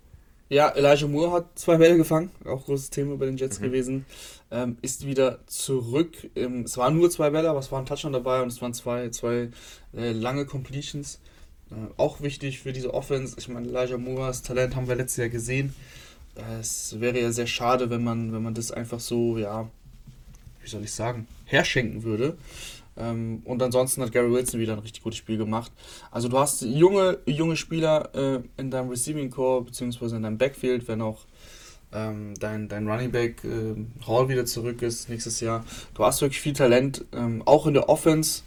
Ja, 0.50 0.70
Elijah 0.70 1.06
Moore 1.06 1.32
hat 1.32 1.58
zwei 1.58 1.76
Bälle 1.76 1.98
gefangen, 1.98 2.30
auch 2.46 2.64
großes 2.64 2.88
Thema 2.88 3.16
bei 3.18 3.26
den 3.26 3.36
Jets 3.36 3.60
mhm. 3.60 3.64
gewesen. 3.64 4.06
Ähm, 4.50 4.78
ist 4.80 5.06
wieder 5.06 5.46
zurück. 5.46 6.30
Ähm, 6.34 6.62
es 6.62 6.78
waren 6.78 6.96
nur 6.96 7.10
zwei 7.10 7.28
Bälle, 7.30 7.50
aber 7.50 7.58
es 7.58 7.70
war 7.70 7.80
ein 7.80 7.86
Touchdown 7.86 8.14
dabei 8.14 8.40
und 8.40 8.48
es 8.48 8.62
waren 8.62 8.72
zwei, 8.72 9.10
zwei 9.10 9.50
äh, 9.94 10.12
lange 10.12 10.46
Completions. 10.46 11.20
Äh, 11.70 11.74
auch 11.98 12.22
wichtig 12.22 12.60
für 12.60 12.72
diese 12.72 12.94
Offense. 12.94 13.36
Ich 13.38 13.48
meine, 13.48 13.68
Elijah 13.68 13.98
Moores 13.98 14.40
Talent 14.40 14.74
haben 14.74 14.88
wir 14.88 14.94
letztes 14.94 15.18
Jahr 15.18 15.28
gesehen. 15.28 15.74
Es 16.60 17.00
wäre 17.00 17.20
ja 17.20 17.32
sehr 17.32 17.46
schade, 17.46 17.90
wenn 17.90 18.04
man, 18.04 18.32
wenn 18.32 18.42
man 18.42 18.54
das 18.54 18.70
einfach 18.70 19.00
so, 19.00 19.38
ja, 19.38 19.68
wie 20.62 20.68
soll 20.68 20.84
ich 20.84 20.92
sagen, 20.92 21.26
herschenken 21.44 22.04
würde. 22.04 22.36
Ähm, 22.96 23.42
und 23.44 23.62
ansonsten 23.62 24.02
hat 24.02 24.12
Gary 24.12 24.30
Wilson 24.30 24.60
wieder 24.60 24.72
ein 24.74 24.80
richtig 24.80 25.02
gutes 25.02 25.18
Spiel 25.18 25.38
gemacht. 25.38 25.72
Also 26.10 26.28
du 26.28 26.38
hast 26.38 26.62
junge, 26.62 27.18
junge 27.26 27.56
Spieler 27.56 28.14
äh, 28.14 28.40
in 28.56 28.70
deinem 28.70 28.88
Receiving 28.88 29.30
Core 29.30 29.64
beziehungsweise 29.64 30.16
in 30.16 30.22
deinem 30.22 30.38
Backfield, 30.38 30.88
wenn 30.88 31.00
auch 31.00 31.26
ähm, 31.92 32.34
dein, 32.38 32.68
dein 32.68 32.88
Running 32.88 33.10
Back 33.10 33.44
äh, 33.44 33.74
Hall 34.06 34.28
wieder 34.28 34.44
zurück 34.44 34.82
ist 34.82 35.08
nächstes 35.08 35.40
Jahr. 35.40 35.64
Du 35.94 36.04
hast 36.04 36.20
wirklich 36.20 36.40
viel 36.40 36.52
Talent, 36.52 37.04
ähm, 37.12 37.42
auch 37.46 37.66
in 37.66 37.74
der 37.74 37.88
Offense. 37.88 38.42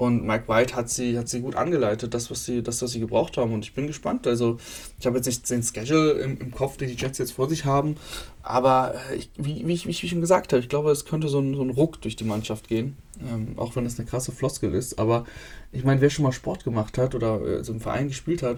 Und 0.00 0.24
Mike 0.24 0.48
White 0.48 0.74
hat 0.74 0.88
sie, 0.88 1.18
hat 1.18 1.28
sie 1.28 1.42
gut 1.42 1.56
angeleitet, 1.56 2.14
das, 2.14 2.30
was 2.30 2.46
sie, 2.46 2.62
das, 2.62 2.80
was 2.80 2.92
sie 2.92 3.00
gebraucht 3.00 3.36
haben. 3.36 3.52
Und 3.52 3.66
ich 3.66 3.74
bin 3.74 3.86
gespannt. 3.86 4.26
Also, 4.26 4.56
ich 4.98 5.04
habe 5.04 5.18
jetzt 5.18 5.26
nicht 5.26 5.50
den 5.50 5.62
Schedule 5.62 6.12
im, 6.12 6.38
im 6.38 6.52
Kopf, 6.52 6.78
den 6.78 6.88
die 6.88 6.94
Jets 6.94 7.18
jetzt 7.18 7.32
vor 7.32 7.50
sich 7.50 7.66
haben. 7.66 7.96
Aber 8.42 8.94
äh, 9.10 9.16
ich, 9.16 9.28
wie, 9.36 9.66
wie, 9.66 9.74
ich, 9.74 9.86
wie 9.86 9.90
ich 9.90 10.08
schon 10.08 10.22
gesagt 10.22 10.54
habe, 10.54 10.62
ich 10.62 10.70
glaube, 10.70 10.90
es 10.90 11.04
könnte 11.04 11.28
so 11.28 11.38
ein, 11.38 11.54
so 11.54 11.60
ein 11.60 11.68
Ruck 11.68 12.00
durch 12.00 12.16
die 12.16 12.24
Mannschaft 12.24 12.68
gehen. 12.68 12.96
Ähm, 13.20 13.58
auch 13.58 13.76
wenn 13.76 13.84
das 13.84 13.98
eine 13.98 14.08
krasse 14.08 14.32
Floskel 14.32 14.72
ist. 14.72 14.98
Aber 14.98 15.26
ich 15.70 15.84
meine, 15.84 16.00
wer 16.00 16.08
schon 16.08 16.22
mal 16.22 16.32
Sport 16.32 16.64
gemacht 16.64 16.96
hat 16.96 17.14
oder 17.14 17.38
äh, 17.42 17.62
so 17.62 17.74
im 17.74 17.82
Verein 17.82 18.08
gespielt 18.08 18.42
hat, 18.42 18.56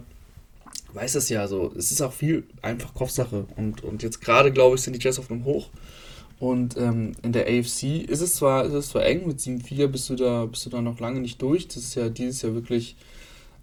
weiß 0.92 1.16
es 1.16 1.28
ja 1.28 1.48
so. 1.48 1.72
Es 1.76 1.90
ist 1.90 2.02
auch 2.02 2.12
viel 2.12 2.44
einfach 2.62 2.94
Kopfsache. 2.94 3.46
Und, 3.56 3.82
und 3.82 4.04
jetzt 4.04 4.20
gerade, 4.20 4.52
glaube 4.52 4.76
ich, 4.76 4.82
sind 4.82 4.92
die 4.92 5.00
Jets 5.00 5.18
auf 5.18 5.28
einem 5.28 5.44
Hoch. 5.44 5.70
Und 6.42 6.76
ähm, 6.76 7.12
in 7.22 7.30
der 7.30 7.46
AFC 7.46 8.02
ist 8.04 8.20
es 8.20 8.34
zwar, 8.34 8.64
ist 8.64 8.72
es 8.72 8.88
zwar 8.88 9.06
eng, 9.06 9.28
mit 9.28 9.38
7-4 9.38 9.86
bist 9.86 10.10
du 10.10 10.16
da, 10.16 10.44
bist 10.46 10.66
du 10.66 10.70
da 10.70 10.82
noch 10.82 10.98
lange 10.98 11.20
nicht 11.20 11.40
durch. 11.40 11.68
Das 11.68 11.76
ist 11.76 11.94
ja 11.94 12.08
dieses 12.08 12.42
Jahr 12.42 12.52
wirklich. 12.52 12.96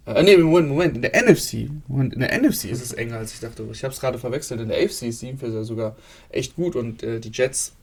Äh, 0.06 0.22
nee, 0.22 0.38
Moment, 0.38 0.68
Moment, 0.70 0.96
in 0.96 1.02
der 1.02 1.14
NFC. 1.14 1.68
Moment, 1.88 2.14
in 2.14 2.20
der 2.20 2.40
NFC 2.40 2.70
ist 2.70 2.80
es 2.80 2.94
enger, 2.94 3.18
als 3.18 3.34
ich 3.34 3.40
dachte. 3.40 3.68
Ich 3.70 3.84
habe 3.84 3.92
es 3.92 4.00
gerade 4.00 4.18
verwechselt. 4.18 4.62
In 4.62 4.68
der 4.68 4.82
AFC 4.82 5.02
ist 5.02 5.20
7 5.20 5.36
4 5.36 5.62
sogar 5.62 5.94
echt 6.30 6.56
gut 6.56 6.74
und 6.74 7.02
äh, 7.02 7.20
die 7.20 7.28
Jets 7.30 7.74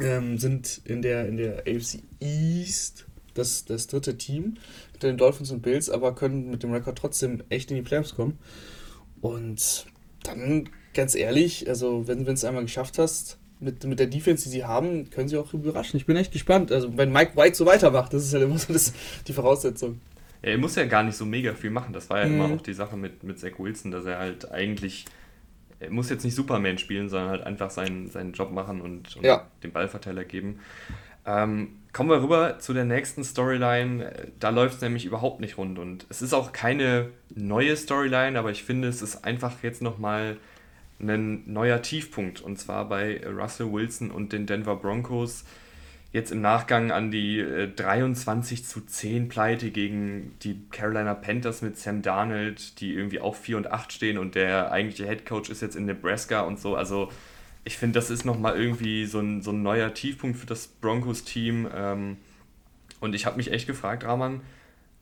ähm, 0.00 0.36
sind 0.36 0.80
in 0.84 1.00
der, 1.00 1.28
in 1.28 1.36
der 1.36 1.60
AFC 1.60 2.02
East 2.18 3.06
das, 3.34 3.66
das 3.66 3.86
dritte 3.86 4.18
Team 4.18 4.56
hinter 4.90 5.06
den 5.06 5.16
Dolphins 5.16 5.52
und 5.52 5.62
Bills, 5.62 5.88
aber 5.88 6.16
können 6.16 6.50
mit 6.50 6.64
dem 6.64 6.72
Rekord 6.72 6.98
trotzdem 6.98 7.44
echt 7.50 7.70
in 7.70 7.76
die 7.76 7.82
Playoffs 7.82 8.16
kommen. 8.16 8.36
Und 9.20 9.86
dann, 10.24 10.68
ganz 10.92 11.14
ehrlich, 11.14 11.68
also 11.68 12.08
wenn 12.08 12.24
du 12.24 12.32
es 12.32 12.44
einmal 12.44 12.64
geschafft 12.64 12.98
hast, 12.98 13.38
mit, 13.62 13.84
mit 13.84 13.98
der 13.98 14.08
Defense, 14.08 14.44
die 14.44 14.50
sie 14.50 14.64
haben, 14.64 15.08
können 15.10 15.28
sie 15.28 15.36
auch 15.38 15.54
überraschen. 15.54 15.96
Ich 15.96 16.06
bin 16.06 16.16
echt 16.16 16.32
gespannt. 16.32 16.72
Also 16.72 16.96
wenn 16.96 17.12
Mike 17.12 17.36
White 17.36 17.54
so 17.54 17.64
weitermacht, 17.64 18.12
das 18.12 18.24
ist 18.24 18.34
halt 18.34 18.42
immer 18.42 18.58
so 18.58 18.72
das, 18.72 18.92
die 19.26 19.32
Voraussetzung. 19.32 20.00
Ja, 20.42 20.50
er 20.50 20.58
muss 20.58 20.74
ja 20.74 20.84
gar 20.84 21.02
nicht 21.04 21.16
so 21.16 21.24
mega 21.24 21.54
viel 21.54 21.70
machen. 21.70 21.92
Das 21.92 22.10
war 22.10 22.20
ja 22.20 22.26
mhm. 22.26 22.34
immer 22.34 22.54
auch 22.54 22.62
die 22.62 22.74
Sache 22.74 22.96
mit, 22.96 23.22
mit 23.22 23.38
Zach 23.38 23.58
Wilson, 23.58 23.92
dass 23.92 24.04
er 24.04 24.18
halt 24.18 24.50
eigentlich, 24.50 25.04
er 25.78 25.90
muss 25.90 26.10
jetzt 26.10 26.24
nicht 26.24 26.34
Superman 26.34 26.78
spielen, 26.78 27.08
sondern 27.08 27.30
halt 27.30 27.42
einfach 27.44 27.70
seinen, 27.70 28.10
seinen 28.10 28.32
Job 28.32 28.50
machen 28.50 28.80
und, 28.80 29.16
und 29.16 29.24
ja. 29.24 29.46
den 29.62 29.72
Ballverteiler 29.72 30.24
geben. 30.24 30.58
Ähm, 31.24 31.68
kommen 31.92 32.10
wir 32.10 32.20
rüber 32.20 32.58
zu 32.58 32.72
der 32.72 32.84
nächsten 32.84 33.22
Storyline. 33.22 34.10
Da 34.40 34.48
läuft 34.48 34.76
es 34.76 34.80
nämlich 34.80 35.04
überhaupt 35.04 35.40
nicht 35.40 35.56
rund. 35.56 35.78
Und 35.78 36.06
es 36.08 36.20
ist 36.20 36.32
auch 36.32 36.52
keine 36.52 37.10
neue 37.34 37.76
Storyline, 37.76 38.36
aber 38.36 38.50
ich 38.50 38.64
finde, 38.64 38.88
es 38.88 39.02
ist 39.02 39.24
einfach 39.24 39.62
jetzt 39.62 39.82
nochmal 39.82 40.36
ein 41.02 41.52
neuer 41.52 41.82
Tiefpunkt. 41.82 42.40
Und 42.40 42.58
zwar 42.58 42.88
bei 42.88 43.20
Russell 43.26 43.72
Wilson 43.72 44.10
und 44.10 44.32
den 44.32 44.46
Denver 44.46 44.76
Broncos. 44.76 45.44
Jetzt 46.12 46.30
im 46.30 46.42
Nachgang 46.42 46.90
an 46.90 47.10
die 47.10 47.40
äh, 47.40 47.68
23 47.68 48.66
zu 48.66 48.82
10 48.82 49.28
Pleite 49.28 49.70
gegen 49.70 50.36
die 50.42 50.60
Carolina 50.70 51.14
Panthers 51.14 51.62
mit 51.62 51.78
Sam 51.78 52.02
Darnold, 52.02 52.80
die 52.80 52.92
irgendwie 52.92 53.20
auch 53.20 53.34
4 53.34 53.56
und 53.56 53.72
8 53.72 53.90
stehen 53.92 54.18
und 54.18 54.34
der 54.34 54.70
eigentliche 54.72 55.06
Head 55.06 55.24
Coach 55.24 55.48
ist 55.48 55.62
jetzt 55.62 55.74
in 55.74 55.86
Nebraska 55.86 56.42
und 56.42 56.60
so. 56.60 56.76
Also 56.76 57.10
ich 57.64 57.78
finde, 57.78 57.98
das 57.98 58.10
ist 58.10 58.24
nochmal 58.24 58.60
irgendwie 58.60 59.06
so 59.06 59.20
ein, 59.20 59.40
so 59.40 59.52
ein 59.52 59.62
neuer 59.62 59.94
Tiefpunkt 59.94 60.36
für 60.36 60.46
das 60.46 60.66
Broncos-Team. 60.66 61.68
Ähm, 61.74 62.16
und 63.00 63.14
ich 63.14 63.24
habe 63.24 63.36
mich 63.36 63.50
echt 63.50 63.66
gefragt, 63.66 64.04
Rahman, 64.04 64.42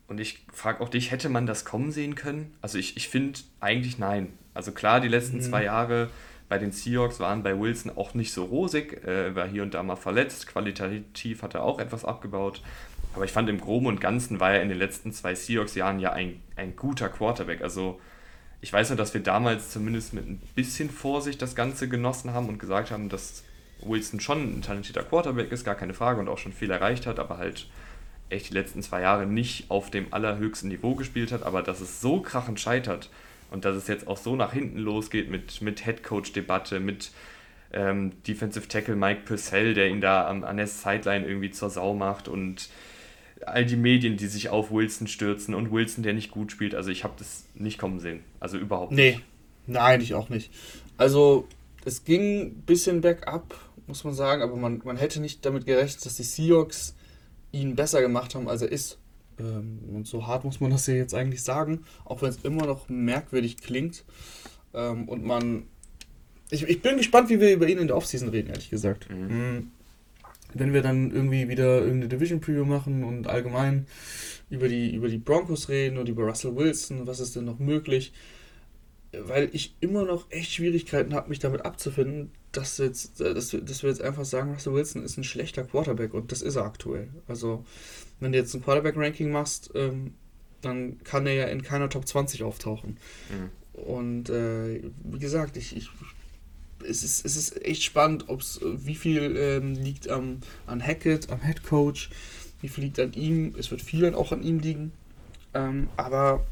und 0.06 0.20
ich 0.20 0.44
frage 0.52 0.80
auch 0.80 0.88
dich, 0.88 1.10
hätte 1.10 1.28
man 1.28 1.46
das 1.46 1.64
kommen 1.64 1.92
sehen 1.92 2.14
können? 2.16 2.54
Also 2.60 2.78
ich, 2.78 2.96
ich 2.96 3.08
finde 3.08 3.40
eigentlich 3.60 3.98
nein. 3.98 4.32
Also 4.54 4.72
klar, 4.72 5.00
die 5.00 5.08
letzten 5.08 5.38
mhm. 5.38 5.42
zwei 5.42 5.64
Jahre 5.64 6.08
bei 6.48 6.58
den 6.58 6.72
Seahawks 6.72 7.20
waren 7.20 7.42
bei 7.42 7.58
Wilson 7.58 7.92
auch 7.96 8.14
nicht 8.14 8.32
so 8.32 8.44
rosig, 8.44 9.04
äh, 9.06 9.34
war 9.36 9.46
hier 9.46 9.62
und 9.62 9.72
da 9.74 9.82
mal 9.82 9.96
verletzt, 9.96 10.48
qualitativ 10.48 11.42
hat 11.42 11.54
er 11.54 11.62
auch 11.62 11.78
etwas 11.78 12.04
abgebaut. 12.04 12.60
Aber 13.14 13.24
ich 13.24 13.32
fand 13.32 13.48
im 13.48 13.60
Groben 13.60 13.86
und 13.86 14.00
Ganzen 14.00 14.40
war 14.40 14.52
er 14.52 14.62
in 14.62 14.68
den 14.68 14.78
letzten 14.78 15.12
zwei 15.12 15.34
Seahawks-Jahren 15.34 16.00
ja 16.00 16.12
ein, 16.12 16.40
ein 16.56 16.76
guter 16.76 17.08
Quarterback. 17.08 17.62
Also 17.62 18.00
ich 18.60 18.72
weiß 18.72 18.90
nur, 18.90 18.96
dass 18.96 19.14
wir 19.14 19.22
damals 19.22 19.70
zumindest 19.70 20.12
mit 20.12 20.28
ein 20.28 20.40
bisschen 20.54 20.90
Vorsicht 20.90 21.40
das 21.40 21.54
Ganze 21.54 21.88
genossen 21.88 22.32
haben 22.32 22.48
und 22.48 22.58
gesagt 22.58 22.90
haben, 22.90 23.08
dass 23.08 23.44
Wilson 23.82 24.20
schon 24.20 24.58
ein 24.58 24.62
talentierter 24.62 25.02
Quarterback 25.02 25.50
ist, 25.52 25.64
gar 25.64 25.74
keine 25.74 25.94
Frage, 25.94 26.20
und 26.20 26.28
auch 26.28 26.38
schon 26.38 26.52
viel 26.52 26.70
erreicht 26.70 27.06
hat, 27.06 27.18
aber 27.18 27.38
halt 27.38 27.68
echt 28.28 28.50
die 28.50 28.54
letzten 28.54 28.82
zwei 28.82 29.00
Jahre 29.00 29.26
nicht 29.26 29.70
auf 29.70 29.90
dem 29.90 30.12
allerhöchsten 30.12 30.68
Niveau 30.68 30.94
gespielt 30.94 31.32
hat, 31.32 31.42
aber 31.42 31.62
dass 31.62 31.80
es 31.80 32.00
so 32.00 32.20
krachend 32.20 32.60
scheitert 32.60 33.08
und 33.50 33.64
dass 33.64 33.76
es 33.76 33.86
jetzt 33.88 34.06
auch 34.06 34.16
so 34.16 34.36
nach 34.36 34.52
hinten 34.52 34.78
losgeht 34.78 35.30
mit, 35.30 35.60
mit 35.62 35.84
Headcoach-Debatte, 35.84 36.80
mit 36.80 37.10
ähm, 37.72 38.12
Defensive 38.26 38.68
Tackle 38.68 38.96
Mike 38.96 39.22
Purcell, 39.24 39.74
der 39.74 39.88
ihn 39.88 40.00
da 40.00 40.26
an, 40.26 40.44
an 40.44 40.56
der 40.56 40.66
Sideline 40.66 41.26
irgendwie 41.26 41.50
zur 41.50 41.70
Sau 41.70 41.94
macht 41.94 42.28
und 42.28 42.68
all 43.46 43.64
die 43.64 43.76
Medien, 43.76 44.16
die 44.16 44.26
sich 44.26 44.48
auf 44.50 44.70
Wilson 44.70 45.06
stürzen 45.06 45.54
und 45.54 45.72
Wilson, 45.72 46.02
der 46.02 46.12
nicht 46.12 46.30
gut 46.30 46.52
spielt. 46.52 46.74
Also 46.74 46.90
ich 46.90 47.04
habe 47.04 47.14
das 47.18 47.44
nicht 47.54 47.78
kommen 47.78 48.00
sehen. 48.00 48.22
Also 48.38 48.58
überhaupt 48.58 48.92
nee. 48.92 49.12
nicht. 49.12 49.24
Nee, 49.66 49.74
nein, 49.74 50.00
ich 50.00 50.14
auch 50.14 50.28
nicht. 50.28 50.52
Also 50.98 51.46
es 51.84 52.04
ging 52.04 52.40
ein 52.40 52.62
bisschen 52.62 53.00
bergab, 53.00 53.54
muss 53.86 54.04
man 54.04 54.14
sagen, 54.14 54.42
aber 54.42 54.56
man, 54.56 54.80
man 54.84 54.96
hätte 54.96 55.20
nicht 55.20 55.44
damit 55.44 55.64
gerechnet, 55.66 56.04
dass 56.04 56.16
die 56.16 56.22
Seahawks 56.22 56.94
ihn 57.52 57.76
besser 57.76 58.00
gemacht 58.00 58.34
haben, 58.34 58.48
als 58.48 58.62
er 58.62 58.70
ist. 58.70 58.98
Ähm, 59.40 59.80
und 59.92 60.06
so 60.06 60.26
hart 60.26 60.44
muss 60.44 60.60
man 60.60 60.70
das 60.70 60.86
ja 60.86 60.94
jetzt 60.94 61.14
eigentlich 61.14 61.42
sagen, 61.42 61.84
auch 62.04 62.22
wenn 62.22 62.30
es 62.30 62.44
immer 62.44 62.66
noch 62.66 62.88
merkwürdig 62.88 63.56
klingt. 63.58 64.04
Ähm, 64.74 65.08
und 65.08 65.24
man. 65.24 65.64
Ich, 66.52 66.64
ich 66.64 66.82
bin 66.82 66.96
gespannt, 66.96 67.30
wie 67.30 67.40
wir 67.40 67.52
über 67.52 67.68
ihn 67.68 67.78
in 67.78 67.86
der 67.86 67.96
Offseason 67.96 68.28
reden, 68.28 68.48
ehrlich 68.48 68.70
gesagt. 68.70 69.08
Mhm. 69.10 69.26
mhm 69.26 69.72
wenn 70.54 70.72
wir 70.72 70.82
dann 70.82 71.10
irgendwie 71.10 71.48
wieder 71.48 71.78
irgendeine 71.80 72.08
Division 72.08 72.40
Preview 72.40 72.64
machen 72.64 73.04
und 73.04 73.26
allgemein 73.26 73.86
über 74.48 74.68
die, 74.68 74.94
über 74.94 75.08
die 75.08 75.18
Broncos 75.18 75.68
reden 75.68 75.98
und 75.98 76.08
über 76.08 76.24
Russell 76.24 76.56
Wilson, 76.56 77.06
was 77.06 77.20
ist 77.20 77.36
denn 77.36 77.44
noch 77.44 77.58
möglich, 77.58 78.12
weil 79.12 79.48
ich 79.52 79.74
immer 79.80 80.04
noch 80.04 80.30
echt 80.30 80.52
Schwierigkeiten 80.52 81.14
habe, 81.14 81.28
mich 81.28 81.38
damit 81.38 81.64
abzufinden, 81.64 82.30
dass, 82.52 82.78
jetzt, 82.78 83.20
dass, 83.20 83.50
dass 83.50 83.82
wir 83.82 83.90
jetzt 83.90 84.02
einfach 84.02 84.24
sagen, 84.24 84.52
Russell 84.52 84.74
Wilson 84.74 85.04
ist 85.04 85.16
ein 85.16 85.24
schlechter 85.24 85.64
Quarterback 85.64 86.14
und 86.14 86.32
das 86.32 86.42
ist 86.42 86.56
er 86.56 86.64
aktuell. 86.64 87.08
Also, 87.26 87.64
wenn 88.20 88.32
du 88.32 88.38
jetzt 88.38 88.54
ein 88.54 88.62
Quarterback-Ranking 88.62 89.30
machst, 89.30 89.70
ähm, 89.74 90.14
dann 90.60 91.02
kann 91.04 91.26
er 91.26 91.34
ja 91.34 91.44
in 91.46 91.62
keiner 91.62 91.88
Top 91.88 92.06
20 92.06 92.42
auftauchen. 92.42 92.98
Mhm. 93.30 93.82
Und 93.82 94.30
äh, 94.30 94.82
wie 95.04 95.18
gesagt, 95.18 95.56
ich, 95.56 95.76
ich 95.76 95.88
es 96.86 97.02
ist, 97.02 97.24
es 97.24 97.36
ist 97.36 97.64
echt 97.64 97.82
spannend, 97.82 98.28
ob's, 98.28 98.60
wie 98.62 98.94
viel 98.94 99.36
ähm, 99.36 99.74
liegt 99.74 100.08
am, 100.08 100.38
an 100.66 100.84
Hackett, 100.84 101.30
am 101.30 101.42
Head 101.42 101.62
Coach, 101.62 102.10
wie 102.60 102.68
viel 102.68 102.84
liegt 102.84 102.98
an 102.98 103.12
ihm. 103.12 103.54
Es 103.58 103.70
wird 103.70 103.82
viel 103.82 104.14
auch 104.14 104.32
an 104.32 104.42
ihm 104.42 104.58
liegen. 104.58 104.92
Ähm, 105.54 105.88
aber 105.96 106.46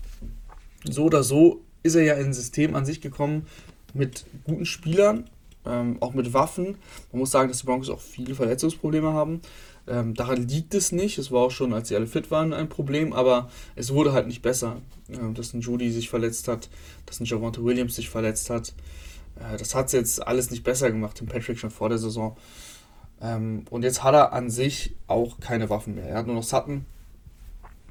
so 0.84 1.04
oder 1.04 1.22
so 1.22 1.62
ist 1.82 1.94
er 1.94 2.02
ja 2.02 2.14
in 2.14 2.26
ein 2.26 2.34
System 2.34 2.75
an 2.75 2.84
sich 2.84 3.00
gekommen 3.00 3.46
mit 3.94 4.26
guten 4.44 4.66
Spielern, 4.66 5.28
ähm, 5.64 5.96
auch 6.00 6.14
mit 6.14 6.32
Waffen. 6.32 6.76
Man 7.12 7.20
muss 7.20 7.30
sagen, 7.30 7.48
dass 7.48 7.60
die 7.60 7.66
Broncos 7.66 7.90
auch 7.90 8.00
viele 8.00 8.34
Verletzungsprobleme 8.34 9.12
haben. 9.12 9.40
Ähm, 9.88 10.14
daran 10.14 10.49
liegt 10.49 10.75
es 10.75 10.92
nicht. 10.92 11.18
Es 11.18 11.30
war 11.33 11.40
auch 11.40 11.50
schon, 11.50 11.73
als 11.73 11.88
sie 11.88 11.97
alle 11.97 12.07
fit 12.07 12.30
waren, 12.30 12.52
ein 12.52 12.68
Problem, 12.68 13.12
aber 13.12 13.50
es 13.76 13.92
wurde 13.92 14.12
halt 14.12 14.26
nicht 14.26 14.42
besser. 14.42 14.76
Ähm, 15.09 15.35
dass 15.35 15.54
ein 15.54 15.61
Judy 15.61 15.90
sich 15.90 16.09
verletzt 16.11 16.49
hat, 16.49 16.68
dass 17.07 17.21
ein 17.21 17.25
Javante 17.25 17.64
Williams 17.64 17.97
sich 17.97 18.09
verletzt 18.09 18.50
hat. 18.50 18.75
Äh, 19.37 19.57
das 19.57 19.75
hat 19.75 19.87
es 19.87 19.92
jetzt 19.92 20.26
alles 20.26 20.50
nicht 20.50 20.64
besser 20.64 20.90
gemacht, 20.90 21.16
Tim 21.16 21.26
Patrick 21.26 21.59
schon 21.59 21.71
vor 21.71 21.88
der 21.88 21.99
Saison. 21.99 22.37
Ähm, 23.21 23.64
und 23.71 23.83
jetzt 23.83 24.02
hat 24.04 24.14
er 24.14 24.33
an 24.33 24.50
sich 24.50 24.95
auch 25.07 25.40
keine 25.40 25.71
Waffen 25.71 25.95
mehr. 25.95 26.04
Er 26.04 26.18
hat 26.18 26.26
nur 26.26 26.37
noch 26.37 26.42
Sutton. 26.42 26.85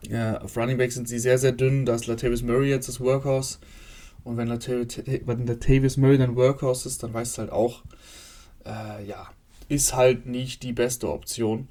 Ja, 0.08 0.42
auf 0.42 0.56
Running 0.56 0.78
Back 0.78 0.92
sind 0.92 1.08
sie 1.08 1.20
sehr, 1.20 1.38
sehr 1.38 1.52
dünn. 1.52 1.86
Da 1.86 1.96
ist 1.96 2.08
Latavius 2.08 2.44
Murray 2.44 2.70
jetzt 2.70 2.88
das 2.88 3.02
Workhouse. 3.02 3.60
Und 4.24 4.38
wenn 4.38 4.48
Latavius 4.48 5.98
Murray 5.98 6.18
dann 6.18 6.36
Workhouse 6.36 6.86
ist, 6.86 7.02
dann 7.04 7.14
weißt 7.14 7.38
du 7.38 7.42
halt 7.42 7.52
auch, 7.52 7.84
äh, 8.66 9.06
ja, 9.06 9.28
ist 9.70 9.96
halt 9.96 10.26
nicht 10.26 10.64
die 10.64 10.74
beste 10.74 11.10
Option. 11.10 11.68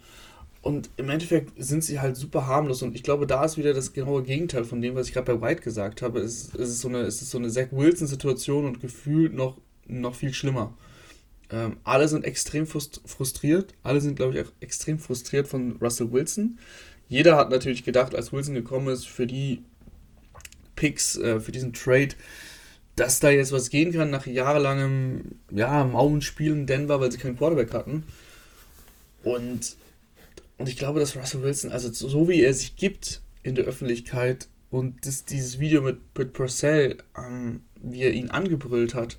Und 0.63 0.91
im 0.97 1.09
Endeffekt 1.11 1.53
sind 1.57 1.85
sie 1.85 2.01
halt 2.01 2.17
super 2.17 2.47
harmlos. 2.47 2.83
Und 2.83 2.97
ich 2.97 3.05
glaube, 3.05 3.27
da 3.27 3.45
ist 3.45 3.57
wieder 3.57 3.73
das 3.73 3.93
genaue 3.93 4.23
Gegenteil 4.25 4.65
von 4.65 4.83
dem, 4.83 4.97
was 4.97 5.07
ich 5.07 5.15
gerade 5.15 5.37
bei 5.37 5.41
White 5.41 5.63
gesagt 5.63 6.03
habe. 6.03 6.19
Es, 6.19 6.53
es, 6.55 6.71
ist 6.71 6.81
so 6.81 6.89
eine, 6.89 7.03
es 7.03 7.23
ist 7.23 7.31
so 7.31 7.39
eine 7.39 7.51
Zach 7.51 7.69
Wilson-Situation 7.71 8.65
und 8.65 8.81
gefühlt 8.81 9.33
noch 9.33 9.57
noch 9.89 10.15
viel 10.15 10.35
schlimmer. 10.35 10.75
Ähm, 11.51 11.77
alle 11.85 12.09
sind 12.09 12.25
extrem 12.25 12.67
frustriert. 12.67 13.75
Alle 13.83 14.01
sind, 14.01 14.17
glaube 14.17 14.35
ich, 14.35 14.47
auch 14.47 14.53
extrem 14.61 14.99
frustriert 14.99 15.47
von 15.47 15.77
Russell 15.81 16.11
Wilson. 16.13 16.59
Jeder 17.09 17.37
hat 17.37 17.51
natürlich 17.51 17.85
gedacht, 17.85 18.15
als 18.15 18.33
Wilson 18.33 18.55
gekommen 18.55 18.89
ist, 18.89 19.07
für 19.07 19.27
die 19.27 19.63
Picks, 20.75 21.17
äh, 21.17 21.39
für 21.39 21.53
diesen 21.53 21.73
Trade, 21.73 22.15
dass 22.97 23.21
da 23.21 23.31
jetzt 23.31 23.53
was 23.53 23.69
gehen 23.71 23.93
kann 23.93 24.11
nach 24.11 24.27
jahrelangem 24.27 25.37
ja, 25.51 25.85
Mauenspiel 25.85 26.53
in 26.53 26.67
Denver, 26.67 26.99
weil 27.01 27.13
sie 27.13 27.19
keinen 27.19 27.37
Quarterback 27.37 27.73
hatten. 27.75 28.05
Und, 29.23 29.77
und 30.57 30.69
ich 30.69 30.79
glaube, 30.79 30.99
dass 30.99 31.15
Russell 31.15 31.43
Wilson, 31.43 31.73
also 31.73 31.93
so 31.93 32.29
wie 32.29 32.41
er 32.41 32.55
sich 32.55 32.77
gibt 32.77 33.21
in 33.43 33.55
der 33.55 33.67
Öffentlichkeit 33.67 34.49
und 34.71 35.07
das, 35.07 35.27
dieses 35.27 35.61
Video 35.61 35.83
mit 35.83 36.15
Britt 36.15 36.33
Purcell, 36.33 36.99
ähm, 37.17 37.61
wie 37.83 38.03
er 38.03 38.13
ihn 38.13 38.31
angebrüllt 38.31 38.95
hat, 38.95 39.19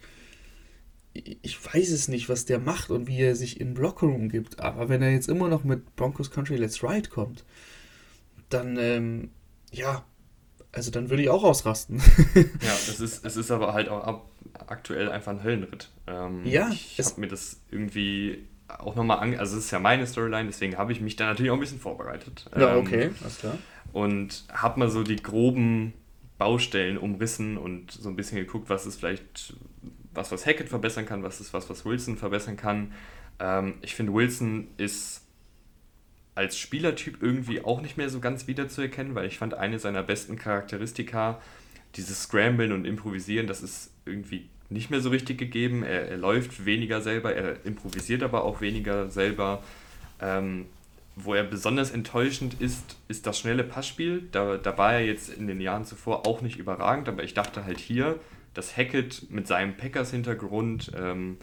ich 1.13 1.57
weiß 1.63 1.89
es 1.91 2.07
nicht, 2.07 2.29
was 2.29 2.45
der 2.45 2.59
macht 2.59 2.89
und 2.89 3.07
wie 3.07 3.19
er 3.19 3.35
sich 3.35 3.59
in 3.59 3.73
Blockroom 3.73 4.29
gibt, 4.29 4.59
aber 4.59 4.89
wenn 4.89 5.01
er 5.01 5.11
jetzt 5.11 5.29
immer 5.29 5.49
noch 5.49 5.63
mit 5.63 5.95
Broncos 5.95 6.31
Country 6.31 6.57
Let's 6.57 6.83
Ride 6.83 7.09
kommt, 7.09 7.43
dann, 8.49 8.77
ähm, 8.77 9.29
ja, 9.71 10.05
also 10.77 10.91
dann 10.91 11.09
würde 11.09 11.23
ich 11.23 11.29
auch 11.29 11.43
ausrasten. 11.43 11.97
ja, 12.35 12.71
es 12.71 12.99
ist, 12.99 13.25
es 13.25 13.35
ist 13.35 13.51
aber 13.51 13.73
halt 13.73 13.89
auch 13.89 14.03
ab, 14.03 14.29
aktuell 14.67 15.09
einfach 15.11 15.31
ein 15.31 15.43
Höllenritt. 15.43 15.89
Ähm, 16.05 16.45
ja. 16.45 16.69
Ich 16.71 16.99
habe 16.99 17.19
mir 17.19 17.27
das 17.27 17.59
irgendwie 17.71 18.47
auch 18.67 18.95
nochmal 18.95 19.19
ange... 19.19 19.39
Also 19.39 19.57
es 19.57 19.65
ist 19.65 19.71
ja 19.71 19.79
meine 19.79 20.05
Storyline, 20.05 20.45
deswegen 20.45 20.77
habe 20.77 20.91
ich 20.91 21.01
mich 21.01 21.15
da 21.15 21.25
natürlich 21.25 21.51
auch 21.51 21.55
ein 21.55 21.59
bisschen 21.59 21.79
vorbereitet. 21.79 22.45
Ja, 22.55 22.75
ähm, 22.75 22.85
okay, 22.85 23.09
alles 23.21 23.39
klar. 23.39 23.57
Und 23.91 24.45
habe 24.53 24.79
mal 24.79 24.89
so 24.89 25.03
die 25.03 25.15
groben 25.15 25.93
Baustellen 26.37 26.97
umrissen 26.97 27.57
und 27.57 27.91
so 27.91 28.09
ein 28.09 28.15
bisschen 28.15 28.37
geguckt, 28.37 28.69
was 28.69 28.85
ist 28.85 28.97
vielleicht 28.99 29.55
was, 30.13 30.31
was 30.31 30.45
Hackett 30.45 30.69
verbessern 30.69 31.05
kann, 31.05 31.23
was 31.23 31.39
ist 31.39 31.53
was, 31.53 31.69
was 31.69 31.85
Wilson 31.85 32.17
verbessern 32.17 32.57
kann. 32.57 32.91
Ähm, 33.39 33.75
ich 33.81 33.95
finde, 33.95 34.13
Wilson 34.13 34.67
ist 34.77 35.26
als 36.37 36.57
Spielertyp 36.57 37.21
irgendwie 37.21 37.65
auch 37.65 37.81
nicht 37.81 37.97
mehr 37.97 38.09
so 38.09 38.19
ganz 38.19 38.45
wiederzuerkennen, 38.45 39.15
weil 39.15 39.25
ich 39.25 39.39
fand, 39.39 39.55
eine 39.55 39.79
seiner 39.79 40.03
besten 40.03 40.37
Charakteristika, 40.37 41.41
dieses 41.95 42.23
Scramblen 42.23 42.71
und 42.71 42.85
Improvisieren, 42.85 43.47
das 43.47 43.63
ist 43.63 43.91
irgendwie 44.05 44.47
nicht 44.69 44.91
mehr 44.91 45.01
so 45.01 45.09
richtig 45.09 45.39
gegeben. 45.39 45.81
Er, 45.81 46.09
er 46.09 46.17
läuft 46.17 46.63
weniger 46.65 47.01
selber, 47.01 47.33
er 47.33 47.65
improvisiert 47.65 48.21
aber 48.21 48.43
auch 48.43 48.61
weniger 48.61 49.09
selber. 49.09 49.63
Ähm, 50.21 50.67
wo 51.15 51.33
er 51.33 51.43
besonders 51.43 51.89
enttäuschend 51.89 52.61
ist, 52.61 52.97
ist 53.07 53.25
das 53.25 53.39
schnelle 53.39 53.63
Passspiel. 53.63 54.27
Da, 54.31 54.57
da 54.57 54.77
war 54.77 54.93
er 54.93 55.05
jetzt 55.05 55.29
in 55.29 55.47
den 55.47 55.59
Jahren 55.59 55.85
zuvor 55.85 56.27
auch 56.27 56.41
nicht 56.41 56.59
überragend, 56.59 57.09
aber 57.09 57.23
ich 57.23 57.33
dachte 57.33 57.65
halt 57.65 57.79
hier, 57.79 58.19
dass 58.53 58.77
Hackett 58.77 59.31
mit 59.31 59.47
seinem 59.47 59.75
Packers-Hintergrund, 59.75 60.91
ähm, 60.95 61.37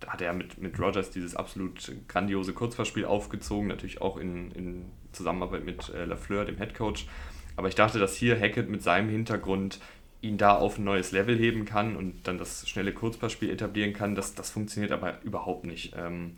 da 0.00 0.08
hat 0.08 0.20
er 0.20 0.32
mit, 0.32 0.58
mit 0.58 0.78
Rogers 0.78 1.10
dieses 1.10 1.34
absolut 1.34 1.92
grandiose 2.06 2.52
Kurzverspiel 2.52 3.04
aufgezogen, 3.04 3.68
natürlich 3.68 4.00
auch 4.00 4.16
in, 4.16 4.52
in 4.52 4.84
Zusammenarbeit 5.12 5.64
mit 5.64 5.88
äh, 5.90 6.04
Lafleur, 6.04 6.44
dem 6.44 6.56
Headcoach. 6.56 7.06
Aber 7.56 7.68
ich 7.68 7.74
dachte, 7.74 7.98
dass 7.98 8.14
hier 8.14 8.38
Hackett 8.38 8.68
mit 8.68 8.82
seinem 8.82 9.08
Hintergrund 9.08 9.80
ihn 10.20 10.38
da 10.38 10.56
auf 10.56 10.78
ein 10.78 10.84
neues 10.84 11.12
Level 11.12 11.36
heben 11.36 11.64
kann 11.64 11.96
und 11.96 12.26
dann 12.26 12.38
das 12.38 12.68
schnelle 12.68 12.92
Kurzpassspiel 12.92 13.50
etablieren 13.50 13.92
kann. 13.92 14.14
Das, 14.14 14.34
das 14.34 14.50
funktioniert 14.50 14.92
aber 14.92 15.22
überhaupt 15.22 15.64
nicht. 15.64 15.94
Ähm, 15.96 16.32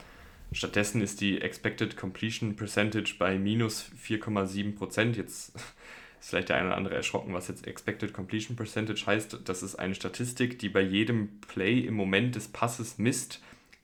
stattdessen 0.53 1.01
ist 1.01 1.21
die 1.21 1.41
Expected 1.41 1.97
Completion 1.97 2.57
Percentage 2.57 3.15
bei 3.19 3.39
minus 3.39 3.91
4,7 4.03 4.77
Prozent. 4.77 5.17
Jetzt 5.17 5.55
ist 6.21 6.31
vielleicht 6.31 6.51
der 6.51 6.57
eine 6.57 6.69
oder 6.69 6.77
andere 6.77 6.95
erschrocken, 6.95 7.33
was 7.33 7.49
jetzt 7.49 7.67
Expected 7.67 8.13
Completion 8.13 8.57
Percentage 8.57 9.05
heißt. 9.07 9.41
Das 9.45 9.63
ist 9.63 9.77
eine 9.77 9.95
Statistik, 9.95 10.59
die 10.59 10.69
bei 10.69 10.83
jedem 10.83 11.41
Play 11.49 11.81
im 11.81 11.95
Moment 11.95 12.37
des 12.37 12.49
Passes 12.49 12.99
misst, 12.99 13.41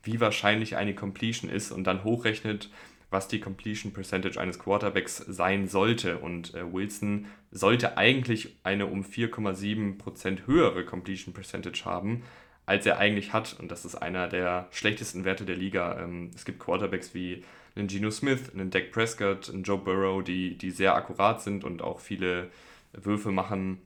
wie 0.07 0.21
wahrscheinlich 0.21 0.77
eine 0.77 0.95
Completion 0.95 1.51
ist 1.51 1.73
und 1.73 1.85
dann 1.85 2.05
hochrechnet, 2.05 2.71
was 3.11 3.29
die 3.29 3.41
Completion 3.41 3.93
Percentage 3.93 4.41
eines 4.41 4.59
Quarterbacks 4.59 5.17
sein 5.17 5.69
sollte. 5.69 6.19
Und 6.19 6.55
äh, 6.55 6.73
Wilson 6.73 7.27
sollte 7.51 7.97
eigentlich 7.97 8.57
eine 8.63 8.87
um 8.87 9.03
4,7% 9.03 10.47
höhere 10.47 10.85
Completion 10.85 11.33
Percentage 11.33 11.85
haben, 11.85 12.23
als 12.67 12.85
er 12.85 12.99
eigentlich 12.99 13.33
hat. 13.33 13.57
Und 13.61 13.71
das 13.71 13.85
ist 13.85 13.95
einer 13.95 14.29
der 14.29 14.69
schlechtesten 14.71 15.25
Werte 15.25 15.45
der 15.45 15.57
Liga. 15.57 16.01
Ähm, 16.01 16.31
es 16.35 16.45
gibt 16.45 16.59
Quarterbacks 16.59 17.15
wie 17.15 17.45
einen 17.77 17.89
Geno 17.89 18.11
Smith, 18.11 18.51
einen 18.53 18.71
Dak 18.71 18.91
Prescott, 18.91 19.51
einen 19.51 19.63
Joe 19.63 19.79
Burrow, 19.79 20.25
die, 20.25 20.57
die 20.57 20.71
sehr 20.71 20.95
akkurat 20.95 21.43
sind 21.43 21.63
und 21.63 21.83
auch 21.83 22.01
viele 22.01 22.51
Würfe 22.93 23.31
machen, 23.31 23.79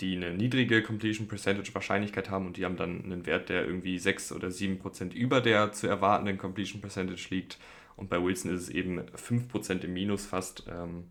die 0.00 0.16
eine 0.16 0.34
niedrige 0.34 0.82
Completion 0.82 1.28
Percentage 1.28 1.74
Wahrscheinlichkeit 1.74 2.30
haben 2.30 2.46
und 2.46 2.56
die 2.56 2.64
haben 2.64 2.76
dann 2.76 3.04
einen 3.04 3.26
Wert, 3.26 3.48
der 3.48 3.66
irgendwie 3.66 3.98
6 3.98 4.32
oder 4.32 4.48
7% 4.48 5.12
über 5.12 5.40
der 5.40 5.72
zu 5.72 5.86
erwartenden 5.86 6.38
Completion 6.38 6.80
Percentage 6.80 7.26
liegt. 7.30 7.58
Und 7.96 8.08
bei 8.08 8.22
Wilson 8.22 8.54
ist 8.54 8.62
es 8.62 8.68
eben 8.70 9.00
5% 9.00 9.84
im 9.84 9.92
Minus 9.92 10.26
fast. 10.26 10.64
Ähm, 10.68 11.04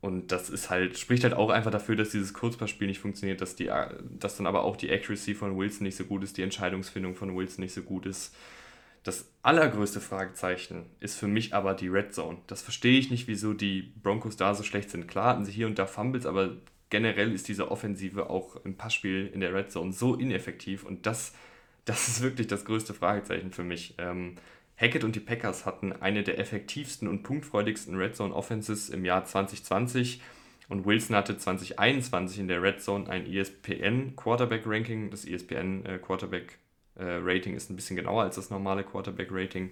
und 0.00 0.30
das 0.30 0.48
ist 0.48 0.70
halt, 0.70 0.96
spricht 0.96 1.24
halt 1.24 1.34
auch 1.34 1.50
einfach 1.50 1.72
dafür, 1.72 1.96
dass 1.96 2.10
dieses 2.10 2.32
Kurzpassspiel 2.32 2.86
nicht 2.86 3.00
funktioniert, 3.00 3.40
dass, 3.40 3.56
die, 3.56 3.70
dass 4.18 4.36
dann 4.36 4.46
aber 4.46 4.62
auch 4.62 4.76
die 4.76 4.90
Accuracy 4.90 5.34
von 5.34 5.58
Wilson 5.58 5.84
nicht 5.84 5.96
so 5.96 6.04
gut 6.04 6.22
ist, 6.22 6.36
die 6.36 6.42
Entscheidungsfindung 6.42 7.14
von 7.14 7.36
Wilson 7.36 7.62
nicht 7.64 7.74
so 7.74 7.82
gut 7.82 8.06
ist. 8.06 8.34
Das 9.02 9.30
allergrößte 9.42 10.00
Fragezeichen 10.00 10.86
ist 11.00 11.16
für 11.18 11.28
mich 11.28 11.54
aber 11.54 11.74
die 11.74 11.88
Red 11.88 12.14
Zone. 12.14 12.38
Das 12.46 12.62
verstehe 12.62 12.98
ich 12.98 13.10
nicht, 13.10 13.26
wieso 13.26 13.54
die 13.54 13.92
Broncos 14.02 14.36
da 14.36 14.54
so 14.54 14.62
schlecht 14.62 14.90
sind. 14.90 15.08
Klar 15.08 15.26
hatten 15.30 15.44
sie 15.44 15.52
hier 15.52 15.66
und 15.66 15.78
da 15.78 15.86
Fumbles, 15.86 16.26
aber 16.26 16.56
generell 16.90 17.32
ist 17.32 17.48
diese 17.48 17.70
Offensive 17.70 18.30
auch 18.30 18.56
im 18.64 18.76
Passspiel 18.76 19.30
in 19.32 19.40
der 19.40 19.54
Red 19.54 19.70
Zone 19.70 19.92
so 19.92 20.14
ineffektiv 20.14 20.84
und 20.84 21.06
das, 21.06 21.34
das 21.84 22.08
ist 22.08 22.22
wirklich 22.22 22.46
das 22.46 22.64
größte 22.64 22.94
Fragezeichen 22.94 23.52
für 23.52 23.64
mich. 23.64 23.94
Ähm, 23.98 24.36
Hackett 24.76 25.04
und 25.04 25.16
die 25.16 25.20
Packers 25.20 25.66
hatten 25.66 25.92
eine 25.92 26.22
der 26.22 26.38
effektivsten 26.38 27.08
und 27.08 27.24
punktfreudigsten 27.24 27.96
Red 27.96 28.14
Zone 28.14 28.34
Offenses 28.34 28.90
im 28.90 29.04
Jahr 29.04 29.24
2020 29.24 30.20
und 30.68 30.84
Wilson 30.84 31.16
hatte 31.16 31.36
2021 31.36 32.40
in 32.40 32.48
der 32.48 32.62
Red 32.62 32.82
Zone 32.82 33.08
ein 33.08 33.26
ESPN 33.26 34.14
Quarterback 34.16 34.62
Ranking. 34.66 35.10
Das 35.10 35.24
ESPN 35.24 35.84
äh, 35.86 35.98
Quarterback 35.98 36.58
äh, 36.96 37.04
Rating 37.22 37.54
ist 37.54 37.70
ein 37.70 37.76
bisschen 37.76 37.96
genauer 37.96 38.22
als 38.22 38.36
das 38.36 38.50
normale 38.50 38.84
Quarterback 38.84 39.28
Rating. 39.30 39.70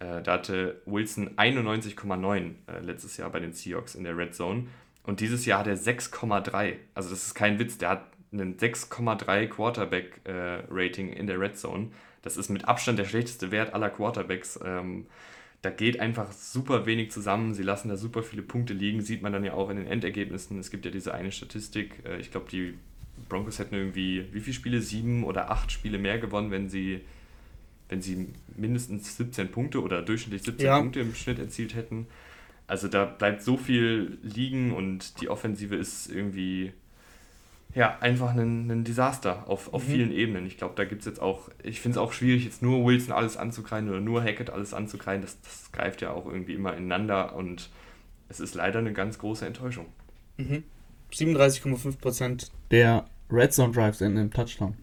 Äh, 0.00 0.20
da 0.22 0.34
hatte 0.34 0.82
Wilson 0.84 1.36
91,9 1.36 2.54
äh, 2.66 2.80
letztes 2.80 3.16
Jahr 3.16 3.30
bei 3.30 3.38
den 3.38 3.52
Seahawks 3.52 3.94
in 3.94 4.02
der 4.04 4.16
Red 4.16 4.34
Zone 4.34 4.66
und 5.04 5.20
dieses 5.20 5.46
Jahr 5.46 5.60
hat 5.60 5.66
er 5.66 5.76
6,3. 5.76 6.76
Also 6.94 7.10
das 7.10 7.26
ist 7.26 7.34
kein 7.34 7.58
Witz, 7.58 7.78
der 7.78 7.88
hat 7.88 8.06
einen 8.32 8.56
6,3 8.56 9.46
Quarterback 9.48 10.20
äh, 10.26 10.98
in 10.98 11.26
der 11.26 11.40
Red 11.40 11.58
Zone. 11.58 11.88
Das 12.22 12.36
ist 12.36 12.48
mit 12.48 12.66
Abstand 12.66 12.98
der 12.98 13.04
schlechteste 13.04 13.50
Wert 13.50 13.74
aller 13.74 13.90
Quarterbacks. 13.90 14.58
Ähm, 14.64 15.06
da 15.60 15.70
geht 15.70 16.00
einfach 16.00 16.32
super 16.32 16.86
wenig 16.86 17.10
zusammen. 17.10 17.54
Sie 17.54 17.62
lassen 17.62 17.88
da 17.88 17.96
super 17.96 18.22
viele 18.22 18.42
Punkte 18.42 18.74
liegen. 18.74 19.00
Sieht 19.00 19.22
man 19.22 19.32
dann 19.32 19.44
ja 19.44 19.54
auch 19.54 19.70
in 19.70 19.76
den 19.76 19.86
Endergebnissen. 19.86 20.58
Es 20.58 20.70
gibt 20.70 20.84
ja 20.84 20.90
diese 20.90 21.14
eine 21.14 21.32
Statistik. 21.32 22.02
Äh, 22.04 22.18
ich 22.18 22.30
glaube, 22.30 22.46
die 22.50 22.74
Broncos 23.28 23.58
hätten 23.58 23.74
irgendwie, 23.74 24.26
wie 24.32 24.40
viele 24.40 24.54
Spiele? 24.54 24.80
Sieben 24.80 25.24
oder 25.24 25.50
acht 25.50 25.70
Spiele 25.70 25.98
mehr 25.98 26.18
gewonnen, 26.18 26.50
wenn 26.50 26.68
sie, 26.68 27.02
wenn 27.88 28.02
sie 28.02 28.28
mindestens 28.56 29.16
17 29.16 29.50
Punkte 29.50 29.82
oder 29.82 30.02
durchschnittlich 30.02 30.42
17 30.42 30.66
ja. 30.66 30.78
Punkte 30.78 31.00
im 31.00 31.14
Schnitt 31.14 31.38
erzielt 31.38 31.74
hätten. 31.74 32.06
Also 32.66 32.88
da 32.88 33.04
bleibt 33.04 33.42
so 33.42 33.56
viel 33.56 34.18
liegen 34.22 34.72
und 34.72 35.20
die 35.20 35.28
Offensive 35.28 35.76
ist 35.76 36.10
irgendwie 36.10 36.72
ja, 37.74 37.98
einfach 38.00 38.34
ein, 38.34 38.70
ein 38.70 38.84
Desaster 38.84 39.48
auf, 39.48 39.72
auf 39.72 39.86
mhm. 39.86 39.92
vielen 39.92 40.12
Ebenen. 40.12 40.46
Ich 40.46 40.58
glaube, 40.58 40.74
da 40.76 40.84
gibt 40.84 41.00
es 41.00 41.06
jetzt 41.06 41.20
auch, 41.20 41.48
ich 41.62 41.80
finde 41.80 41.98
es 41.98 42.02
auch 42.02 42.12
schwierig, 42.12 42.44
jetzt 42.44 42.62
nur 42.62 42.84
Wilson 42.84 43.12
alles 43.12 43.36
anzukreiden 43.36 43.88
oder 43.88 44.00
nur 44.00 44.22
Hackett 44.22 44.50
alles 44.50 44.74
anzukreiden. 44.74 45.22
Das, 45.22 45.40
das 45.40 45.72
greift 45.72 46.02
ja 46.02 46.10
auch 46.10 46.26
irgendwie 46.26 46.54
immer 46.54 46.76
ineinander 46.76 47.34
und 47.34 47.70
es 48.28 48.40
ist 48.40 48.54
leider 48.54 48.78
eine 48.78 48.92
ganz 48.92 49.18
große 49.18 49.46
Enttäuschung. 49.46 49.86
Mhm. 50.36 50.64
37,5% 51.12 52.50
der 52.70 53.06
Red 53.30 53.52
Zone 53.52 53.72
Drives 53.72 54.00
in 54.00 54.18
einem 54.18 54.30
Touchdown. 54.30 54.76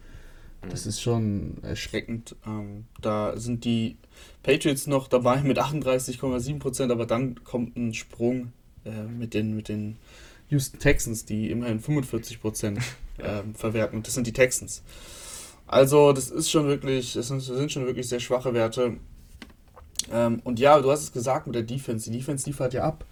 Das 0.68 0.86
mhm. 0.86 0.90
ist 0.90 1.02
schon 1.02 1.58
erschreckend. 1.64 2.36
Ähm, 2.46 2.86
da 3.02 3.38
sind 3.38 3.66
die 3.66 3.98
Patriots 4.44 4.88
noch 4.88 5.08
dabei 5.08 5.42
mit 5.42 5.60
38,7%, 5.60 6.92
aber 6.92 7.06
dann 7.06 7.44
kommt 7.44 7.76
ein 7.76 7.94
Sprung 7.94 8.52
äh, 8.86 9.04
mit 9.04 9.34
den, 9.34 9.56
mit 9.56 9.68
den 9.68 9.98
Houston 10.50 10.80
Texans, 10.80 11.26
die 11.26 11.52
immerhin 11.52 11.80
45 11.80 12.42
Prozent 12.42 12.80
ähm, 13.20 13.54
verwerten. 13.56 13.98
Und 13.98 14.08
das 14.08 14.14
sind 14.14 14.28
die 14.28 14.34
Texans. 14.34 14.82
Also, 15.68 16.14
das 16.14 16.32
ist 16.32 16.50
schon 16.50 16.68
wirklich, 16.68 17.14
das 17.14 17.28
sind, 17.28 17.38
das 17.38 17.58
sind 17.58 17.72
schon 17.72 17.86
wirklich 17.86 18.08
sehr 18.08 18.20
schwache 18.20 18.54
Werte. 18.54 18.98
Ähm, 20.12 20.42
und 20.44 20.60
ja, 20.60 20.80
du 20.82 20.90
hast 20.90 21.04
es 21.04 21.12
gesagt 21.12 21.46
mit 21.46 21.56
der 21.56 21.64
Defense. 21.64 22.10
Die 22.10 22.18
Defense 22.18 22.48
liefert 22.48 22.74
ja 22.74 22.84
ab. 22.84 23.06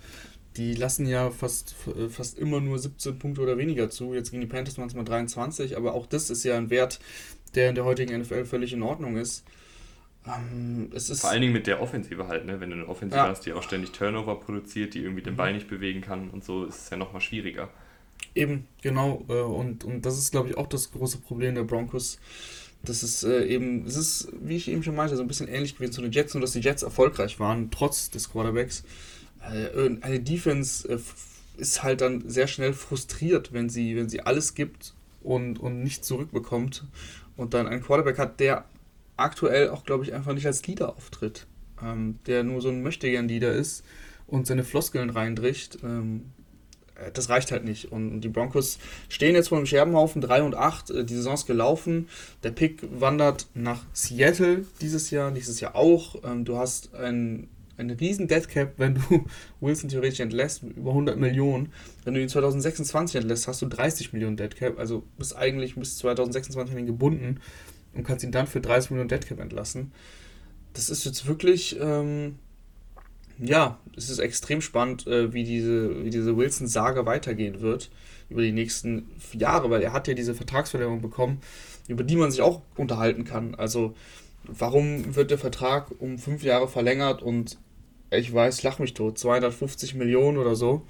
Die 0.56 0.74
lassen 0.74 1.06
ja 1.06 1.30
fast, 1.30 1.76
fast 2.10 2.40
immer 2.40 2.60
nur 2.60 2.80
17 2.80 3.20
Punkte 3.20 3.42
oder 3.42 3.60
weniger 3.60 3.92
zu. 3.92 4.16
Jetzt 4.16 4.32
gegen 4.32 4.42
die 4.42 4.48
Panthers 4.48 4.80
waren 4.80 4.88
es 4.88 4.96
mal 4.96 5.04
23, 5.04 5.78
aber 5.78 5.94
auch 5.94 6.08
das 6.08 6.32
ist 6.32 6.44
ja 6.44 6.58
ein 6.58 6.72
Wert, 6.72 7.00
der 7.54 7.70
in 7.70 7.76
der 7.76 7.86
heutigen 7.86 8.20
NFL 8.20 8.46
völlig 8.46 8.74
in 8.74 8.82
Ordnung 8.82 9.18
ist. 9.18 9.44
Ähm, 10.28 10.92
Vor 10.92 11.30
allen 11.30 11.42
Dingen 11.42 11.54
mit 11.54 11.68
der 11.68 11.82
Offensive 11.82 12.28
halt, 12.28 12.46
ne? 12.46 12.60
wenn 12.60 12.70
du 12.70 12.76
eine 12.76 12.88
Offensive 12.88 13.18
ja. 13.18 13.28
hast, 13.28 13.46
die 13.46 13.54
auch 13.54 13.64
ständig 13.64 13.92
Turnover 13.92 14.36
produziert, 14.40 14.94
die 14.94 15.00
irgendwie 15.00 15.22
den 15.22 15.34
mhm. 15.34 15.38
Ball 15.38 15.54
nicht 15.54 15.70
bewegen 15.70 16.02
kann 16.02 16.30
und 16.30 16.44
so, 16.44 16.66
ist 16.66 16.84
es 16.84 16.90
ja 16.90 16.98
nochmal 16.98 17.22
schwieriger. 17.22 17.70
Eben, 18.36 18.68
genau. 18.82 19.26
Äh, 19.30 19.34
und, 19.34 19.84
und 19.84 20.06
das 20.06 20.18
ist, 20.18 20.32
glaube 20.32 20.50
ich, 20.50 20.58
auch 20.58 20.68
das 20.68 20.92
große 20.92 21.20
Problem 21.20 21.56
der 21.56 21.64
Broncos. 21.64 22.20
Das 22.84 23.04
ist 23.04 23.24
äh, 23.24 23.46
eben, 23.46 23.86
es 23.86 23.96
ist, 23.96 24.30
wie 24.42 24.56
ich 24.56 24.70
eben 24.70 24.84
schon 24.84 24.96
meinte, 24.96 25.16
so 25.16 25.22
ein 25.22 25.28
bisschen 25.28 25.48
ähnlich 25.48 25.76
gewesen 25.76 25.94
zu 25.94 26.02
den 26.02 26.12
Jets, 26.12 26.34
nur 26.34 26.42
dass 26.42 26.52
die 26.52 26.60
Jets 26.60 26.84
erfolgreich 26.84 27.40
waren, 27.40 27.72
trotz 27.72 28.10
des 28.10 28.32
Quarterbacks. 28.32 28.84
Äh, 29.42 29.98
eine 30.02 30.20
Defense 30.20 30.88
ist 31.58 31.84
halt 31.84 32.02
dann 32.02 32.30
sehr 32.30 32.48
schnell 32.48 32.74
frustriert, 32.74 33.54
wenn 33.54 33.70
sie, 33.70 33.96
wenn 33.96 34.10
sie 34.10 34.22
alles 34.22 34.54
gibt 34.54 34.94
und, 35.24 35.60
und 35.60 35.84
nicht 35.84 36.06
zurückbekommt. 36.06 36.86
Und 37.36 37.54
dann 37.54 37.68
ein 37.68 37.82
Quarterback 37.82 38.18
hat, 38.20 38.40
der 38.40 38.66
aktuell 39.18 39.70
auch, 39.70 39.84
glaube 39.84 40.04
ich, 40.04 40.14
einfach 40.14 40.34
nicht 40.34 40.46
als 40.46 40.66
Leader 40.66 40.96
auftritt. 40.96 41.48
Ähm, 41.84 42.20
der 42.26 42.44
nur 42.44 42.62
so 42.62 42.70
ein 42.70 42.82
Möchtegern-Leader 42.82 43.52
ist 43.52 43.84
und 44.26 44.48
seine 44.48 44.64
Floskeln 44.64 45.10
reindricht. 45.10 45.80
Ähm, 45.84 46.32
äh, 46.96 47.12
das 47.12 47.30
reicht 47.30 47.52
halt 47.52 47.64
nicht. 47.64 47.92
Und 47.92 48.22
die 48.22 48.30
Broncos 48.30 48.80
stehen 49.10 49.36
jetzt 49.36 49.50
vor 49.50 49.58
dem 49.58 49.66
Scherbenhaufen 49.66 50.22
3 50.22 50.44
und 50.44 50.56
8. 50.56 50.90
Äh, 50.90 51.06
die 51.06 51.16
Saison 51.16 51.34
ist 51.34 51.46
gelaufen. 51.46 52.08
Der 52.44 52.52
Pick 52.52 52.82
wandert 53.00 53.48
nach 53.54 53.84
Seattle 53.94 54.66
dieses 54.82 55.12
Jahr, 55.12 55.32
nächstes 55.32 55.60
Jahr 55.60 55.76
auch. 55.76 56.16
Ähm, 56.24 56.46
du 56.46 56.58
hast 56.58 56.94
ein, 56.96 57.48
einen 57.78 57.92
riesen 57.92 58.28
Deadcap, 58.28 58.74
wenn 58.78 58.96
du 58.96 59.26
Wilson 59.62 59.90
theoretisch 59.90 60.20
entlässt, 60.20 60.64
über 60.64 60.92
100 60.92 61.18
Millionen. 61.18 61.72
Wenn 62.04 62.14
du 62.14 62.22
ihn 62.22 62.30
2026 62.30 63.18
entlässt, 63.18 63.48
hast 63.48 63.62
du 63.62 63.68
30 63.68 64.14
Millionen 64.14 64.38
Deadcap. 64.38 64.80
Also 64.80 65.04
bist 65.18 65.36
eigentlich 65.36 65.76
bis 65.76 65.98
2026 65.98 66.86
gebunden 66.86 67.40
und 67.98 68.04
kannst 68.04 68.24
ihn 68.24 68.32
dann 68.32 68.48
für 68.48 68.62
30 68.62 68.92
Millionen 68.92 69.10
Deadcap 69.10 69.40
entlassen. 69.40 69.92
Das 70.74 70.90
ist 70.90 71.04
jetzt 71.04 71.26
wirklich, 71.28 71.78
ähm, 71.82 72.38
ja, 73.40 73.80
es 73.96 74.10
ist 74.10 74.20
extrem 74.20 74.62
spannend, 74.62 75.08
äh, 75.08 75.34
wie 75.34 75.44
diese, 75.44 76.06
wie 76.06 76.10
diese 76.12 76.38
Wilson-Saga 76.38 77.06
weitergehen 77.06 77.62
wird 77.62 77.90
über 78.30 78.42
die 78.42 78.52
nächsten 78.52 79.10
Jahre, 79.34 79.70
weil 79.70 79.82
er 79.82 79.94
hat 79.94 80.08
ja 80.08 80.14
diese 80.14 80.36
Vertragsverlängerung 80.36 81.02
bekommen, 81.02 81.42
über 81.88 82.04
die 82.04 82.16
man 82.16 82.30
sich 82.30 82.42
auch 82.42 82.62
unterhalten 82.76 83.24
kann. 83.24 83.56
Also, 83.56 83.96
warum 84.44 85.16
wird 85.16 85.32
der 85.32 85.38
Vertrag 85.38 85.92
um 86.00 86.20
fünf 86.20 86.44
Jahre 86.44 86.68
verlängert 86.68 87.22
und 87.22 87.58
ich 88.12 88.34
weiß, 88.34 88.64
lach 88.64 88.80
mich 88.80 88.94
tot, 88.94 89.18
250 89.18 89.96
Millionen 89.96 90.38
oder 90.38 90.56
so, 90.56 90.86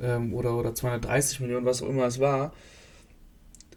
ähm, 0.00 0.32
oder, 0.34 0.56
oder 0.56 0.74
230 0.74 1.40
Millionen, 1.40 1.66
was 1.66 1.82
auch 1.82 1.88
immer 1.88 2.06
es 2.06 2.20
war. 2.20 2.52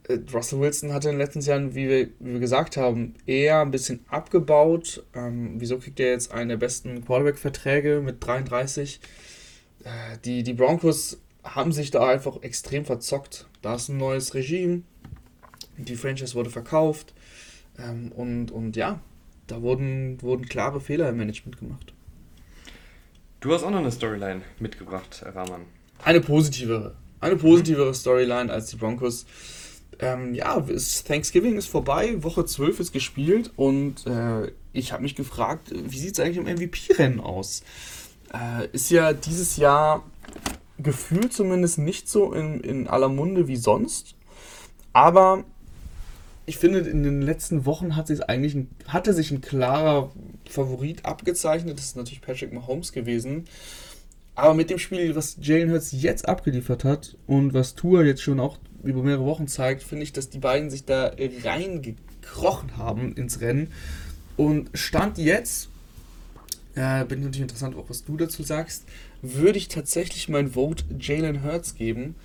Äh, 0.10 0.20
Russell 0.34 0.60
Wilson 0.60 0.92
hatte 0.92 1.10
in 1.10 1.16
den 1.16 1.26
letzten 1.26 1.42
Jahren, 1.42 1.76
wie 1.76 1.88
wir, 1.88 2.08
wie 2.20 2.34
wir 2.34 2.40
gesagt 2.40 2.76
haben, 2.76 3.14
eher 3.26 3.62
ein 3.62 3.72
bisschen 3.72 4.04
abgebaut. 4.10 5.04
Ähm, 5.14 5.56
wieso 5.58 5.78
kriegt 5.78 6.00
er 6.00 6.12
jetzt 6.12 6.34
einen 6.34 6.50
der 6.50 6.58
besten 6.58 7.06
Quarterback-Verträge 7.06 8.02
mit 8.04 8.26
33? 8.26 9.00
Äh, 9.84 10.18
die, 10.26 10.44
die 10.44 10.54
Broncos 10.54 11.20
haben 11.44 11.72
sich 11.72 11.92
da 11.92 12.08
einfach 12.08 12.42
extrem 12.42 12.84
verzockt. 12.86 13.48
Da 13.62 13.76
ist 13.76 13.90
ein 13.90 13.98
neues 13.98 14.34
Regime, 14.34 14.82
Die 15.78 15.96
Franchise 15.96 16.36
wurde 16.36 16.50
verkauft. 16.50 17.14
Ähm, 17.78 18.12
und, 18.12 18.52
und 18.52 18.76
ja, 18.76 19.00
da 19.48 19.62
wurden, 19.62 20.22
wurden 20.22 20.46
klare 20.48 20.82
Fehler 20.82 21.10
im 21.10 21.18
Management 21.18 21.60
gemacht. 21.60 21.94
Du 23.40 23.54
hast 23.54 23.64
auch 23.64 23.70
noch 23.70 23.80
eine 23.80 23.92
Storyline 23.92 24.42
mitgebracht, 24.60 25.24
Rahman. 25.26 25.62
Eine 26.04 26.20
positivere. 26.20 26.96
Eine 27.22 27.38
positivere 27.38 27.94
Storyline 27.94 28.52
als 28.52 28.68
die 28.68 28.76
Broncos. 28.76 29.26
Ähm, 30.00 30.34
ja, 30.34 30.58
ist, 30.60 31.08
Thanksgiving 31.08 31.58
ist 31.58 31.68
vorbei, 31.68 32.24
Woche 32.24 32.46
12 32.46 32.80
ist 32.80 32.94
gespielt 32.94 33.52
und 33.56 34.06
äh, 34.08 34.52
ich 34.72 34.94
habe 34.94 35.04
mich 35.04 35.16
gefragt, 35.16 35.72
wie 35.74 36.00
sieht 36.00 36.14
es 36.14 36.20
eigentlich 36.20 36.38
im 36.38 36.46
MVP-Rennen 36.46 37.20
aus? 37.20 37.64
Äh, 38.34 38.68
ist 38.72 38.90
ja 38.92 39.14
dieses 39.14 39.58
Jahr 39.58 40.04
gefühlt 40.78 41.34
zumindest 41.34 41.80
nicht 41.80 42.08
so 42.08 42.32
in, 42.32 42.62
in 42.62 42.88
aller 42.88 43.10
Munde 43.10 43.48
wie 43.48 43.58
sonst, 43.58 44.16
aber 44.94 45.44
ich 46.50 46.58
finde, 46.58 46.80
in 46.80 47.04
den 47.04 47.22
letzten 47.22 47.68
Wochen 47.68 47.96
hat 47.96 48.10
eigentlich 48.28 48.56
ein, 48.56 48.70
hatte 48.88 49.14
sich 49.14 49.30
ein 49.30 49.40
klarer 49.40 50.12
Favorit 50.50 51.06
abgezeichnet. 51.06 51.78
Das 51.78 51.86
ist 51.86 51.96
natürlich 51.96 52.22
Patrick 52.22 52.52
Mahomes 52.52 52.92
gewesen. 52.92 53.46
Aber 54.34 54.56
mit 54.56 54.72
dem 54.72 54.80
Spiel, 54.80 55.16
was 55.16 55.38
Jalen 55.42 55.70
Hurts 55.70 55.92
jetzt 55.92 56.28
abgeliefert 56.28 56.86
hat 56.86 57.16
und 57.28 57.54
was 57.54 57.76
Tour 57.76 58.04
jetzt 58.04 58.24
schon 58.24 58.40
auch 58.40 58.58
über 58.84 59.04
mehrere 59.04 59.26
Wochen 59.26 59.48
zeigt, 59.48 59.84
finde 59.84 60.04
ich, 60.04 60.14
dass 60.14 60.30
die 60.30 60.40
beiden 60.40 60.70
sich 60.70 60.86
da 60.86 61.12
reingekrochen 61.44 62.78
haben 62.78 63.14
ins 63.14 63.42
Rennen. 63.42 63.72
Und 64.38 64.70
Stand 64.74 65.18
jetzt, 65.18 65.70
äh, 66.76 67.04
bin 67.06 67.20
natürlich 67.20 67.42
interessant, 67.42 67.76
auch 67.76 67.90
was 67.90 68.06
du 68.06 68.16
dazu 68.16 68.44
sagst, 68.44 68.86
würde 69.22 69.58
ich 69.58 69.68
tatsächlich 69.68 70.30
mein 70.30 70.52
Vote 70.52 70.86
Jalen 70.98 71.44
Hurts 71.44 71.76
geben. 71.76 72.16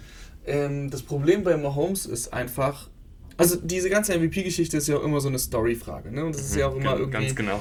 Ähm, 0.46 0.90
das 0.90 1.02
Problem 1.02 1.42
bei 1.42 1.56
Mahomes 1.56 2.06
ist 2.06 2.32
einfach, 2.32 2.88
also 3.36 3.56
diese 3.56 3.90
ganze 3.90 4.16
MVP-Geschichte 4.16 4.76
ist 4.76 4.86
ja 4.86 4.96
auch 4.96 5.02
immer 5.02 5.20
so 5.20 5.28
eine 5.28 5.38
Story-Frage, 5.38 6.12
ne? 6.12 6.24
Und 6.24 6.34
das 6.34 6.42
ist 6.42 6.56
ja 6.56 6.68
auch 6.68 6.76
immer 6.76 6.96
irgendwie. 6.96 7.26
Ganz 7.26 7.34
genau. 7.34 7.60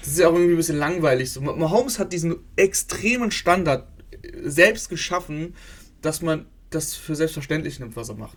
Das 0.00 0.12
ist 0.12 0.18
ja 0.18 0.28
auch 0.28 0.34
irgendwie 0.34 0.54
ein 0.54 0.58
bisschen 0.58 0.78
langweilig. 0.78 1.32
So, 1.32 1.40
Mahomes 1.40 1.98
hat 1.98 2.12
diesen 2.12 2.36
extremen 2.56 3.30
Standard 3.30 3.88
äh, 4.22 4.48
selbst 4.48 4.88
geschaffen, 4.88 5.54
dass 6.00 6.22
man 6.22 6.46
das 6.74 6.94
für 6.94 7.14
selbstverständlich 7.14 7.78
nimmt, 7.80 7.96
was 7.96 8.08
er 8.08 8.16
macht. 8.16 8.36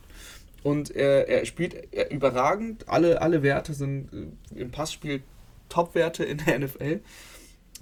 Und 0.63 0.91
er, 0.91 1.27
er 1.27 1.45
spielt 1.45 1.75
überragend. 2.11 2.89
Alle, 2.89 3.21
alle 3.21 3.43
Werte 3.43 3.73
sind 3.73 4.09
äh, 4.13 4.59
im 4.59 4.71
Passspiel 4.71 5.21
Top-Werte 5.69 6.23
in 6.23 6.39
der 6.39 6.59
NFL. 6.59 7.01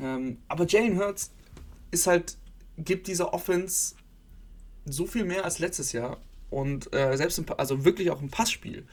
Ähm, 0.02 0.38
aber 0.48 0.66
Jalen 0.66 0.98
Hurts 1.00 1.32
ist 1.92 2.08
halt, 2.08 2.38
gibt 2.78 3.08
dieser 3.08 3.34
Offense 3.34 3.96
so 4.86 5.06
viel 5.06 5.24
mehr 5.24 5.46
als 5.46 5.60
letztes 5.60 5.94
Jahr. 5.94 6.18
Und 6.50 6.94
äh, 6.94 7.16
selbst 7.18 7.40
im, 7.40 7.46
also 7.58 7.86
wirklich 7.86 8.12
auch 8.12 8.22
im 8.22 8.30
Passspiel. 8.30 8.86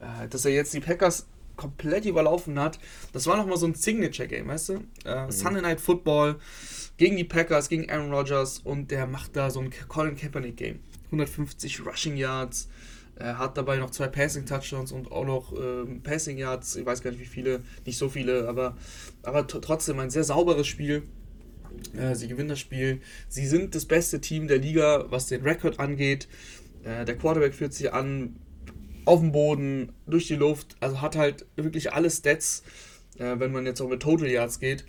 Äh, 0.00 0.28
dass 0.28 0.44
er 0.44 0.52
jetzt 0.52 0.74
die 0.74 0.80
Packers 0.80 1.26
komplett 1.56 2.04
überlaufen 2.04 2.58
hat. 2.58 2.78
Das 3.12 3.26
war 3.26 3.36
nochmal 3.36 3.56
so 3.56 3.66
ein 3.66 3.74
Signature-Game, 3.74 4.48
weißt 4.48 4.70
du? 4.70 4.72
Äh, 5.04 5.26
mhm. 5.26 5.30
Sunday 5.30 5.62
Night 5.62 5.80
Football 5.80 6.36
gegen 6.96 7.16
die 7.16 7.24
Packers, 7.24 7.68
gegen 7.68 7.90
Aaron 7.90 8.12
Rodgers 8.12 8.58
und 8.58 8.90
der 8.90 9.06
macht 9.06 9.36
da 9.36 9.50
so 9.50 9.60
ein 9.60 9.70
Colin 9.88 10.16
Kaepernick-Game. 10.16 10.80
150 11.14 11.86
Rushing 11.86 12.16
Yards, 12.16 12.68
er 13.16 13.38
hat 13.38 13.56
dabei 13.56 13.76
noch 13.76 13.90
zwei 13.90 14.08
Passing 14.08 14.44
Touchdowns 14.44 14.90
und 14.90 15.12
auch 15.12 15.24
noch 15.24 15.52
ähm, 15.52 16.02
Passing 16.02 16.36
Yards, 16.36 16.76
ich 16.76 16.84
weiß 16.84 17.02
gar 17.02 17.10
nicht 17.10 17.20
wie 17.20 17.26
viele, 17.26 17.62
nicht 17.86 17.96
so 17.96 18.08
viele, 18.08 18.48
aber, 18.48 18.76
aber 19.22 19.46
trotzdem 19.46 20.00
ein 20.00 20.10
sehr 20.10 20.24
sauberes 20.24 20.66
Spiel. 20.66 21.04
Äh, 21.96 22.14
sie 22.14 22.28
gewinnen 22.28 22.48
das 22.48 22.60
Spiel. 22.60 23.00
Sie 23.28 23.46
sind 23.46 23.74
das 23.74 23.84
beste 23.84 24.20
Team 24.20 24.48
der 24.48 24.58
Liga, 24.58 25.06
was 25.10 25.26
den 25.26 25.42
Rekord 25.42 25.78
angeht. 25.78 26.28
Äh, 26.82 27.04
der 27.04 27.16
Quarterback 27.16 27.54
führt 27.54 27.72
sich 27.72 27.92
an, 27.92 28.36
auf 29.04 29.20
dem 29.20 29.32
Boden, 29.32 29.92
durch 30.06 30.26
die 30.26 30.36
Luft, 30.36 30.76
also 30.80 31.00
hat 31.00 31.14
halt 31.14 31.46
wirklich 31.56 31.92
alle 31.92 32.10
Stats, 32.10 32.62
äh, 33.18 33.38
wenn 33.38 33.52
man 33.52 33.66
jetzt 33.66 33.80
auch 33.80 33.88
mit 33.88 34.02
Total 34.02 34.28
Yards 34.28 34.58
geht. 34.58 34.84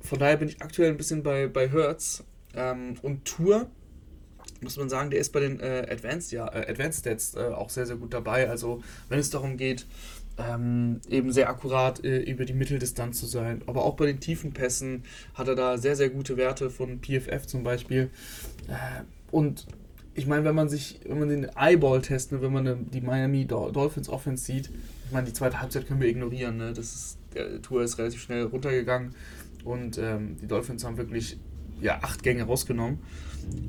Von 0.00 0.20
daher 0.20 0.36
bin 0.36 0.48
ich 0.48 0.62
aktuell 0.62 0.90
ein 0.90 0.96
bisschen 0.96 1.24
bei, 1.24 1.48
bei 1.48 1.68
Hertz. 1.70 2.22
Ähm, 2.54 2.94
und 3.02 3.24
Tour, 3.24 3.68
muss 4.62 4.76
man 4.76 4.88
sagen, 4.88 5.10
der 5.10 5.20
ist 5.20 5.32
bei 5.32 5.40
den 5.40 5.60
äh, 5.60 5.86
Advanced, 5.90 6.32
ja, 6.32 6.46
äh, 6.48 6.70
Advanced 6.70 7.00
Stats 7.00 7.34
äh, 7.34 7.40
auch 7.40 7.70
sehr, 7.70 7.86
sehr 7.86 7.96
gut 7.96 8.14
dabei. 8.14 8.48
Also, 8.48 8.82
wenn 9.08 9.18
es 9.18 9.30
darum 9.30 9.56
geht, 9.56 9.86
ähm, 10.38 11.00
eben 11.08 11.32
sehr 11.32 11.48
akkurat 11.48 12.04
äh, 12.04 12.18
über 12.18 12.44
die 12.44 12.52
Mitteldistanz 12.52 13.20
zu 13.20 13.26
sein. 13.26 13.62
Aber 13.66 13.84
auch 13.84 13.96
bei 13.96 14.06
den 14.06 14.20
tiefen 14.20 14.52
Pässen 14.52 15.04
hat 15.34 15.48
er 15.48 15.54
da 15.54 15.78
sehr, 15.78 15.96
sehr 15.96 16.10
gute 16.10 16.36
Werte 16.36 16.70
von 16.70 17.00
PFF 17.00 17.46
zum 17.46 17.62
Beispiel. 17.62 18.10
Äh, 18.68 19.04
und 19.30 19.66
ich 20.14 20.26
meine, 20.26 20.44
wenn 20.44 20.54
man 20.54 20.68
sich, 20.68 21.00
wenn 21.06 21.18
man 21.18 21.28
den 21.28 21.44
Eyeball 21.56 22.00
testet, 22.00 22.40
wenn 22.40 22.52
man 22.52 22.90
die 22.90 23.00
Miami 23.00 23.46
Dolphins 23.46 24.08
Offense 24.08 24.44
sieht, 24.44 24.70
ich 25.06 25.12
meine, 25.12 25.26
die 25.26 25.32
zweite 25.32 25.60
Halbzeit 25.60 25.86
können 25.86 26.00
wir 26.00 26.08
ignorieren. 26.08 26.56
Ne? 26.56 26.72
Das 26.72 26.94
ist, 26.94 27.18
der 27.34 27.60
Tour 27.62 27.82
ist 27.82 27.98
relativ 27.98 28.22
schnell 28.22 28.44
runtergegangen 28.44 29.14
und 29.64 29.98
ähm, 29.98 30.36
die 30.40 30.46
Dolphins 30.46 30.84
haben 30.84 30.96
wirklich 30.96 31.38
ja, 31.80 31.98
acht 32.02 32.22
Gänge 32.22 32.44
rausgenommen. 32.44 32.98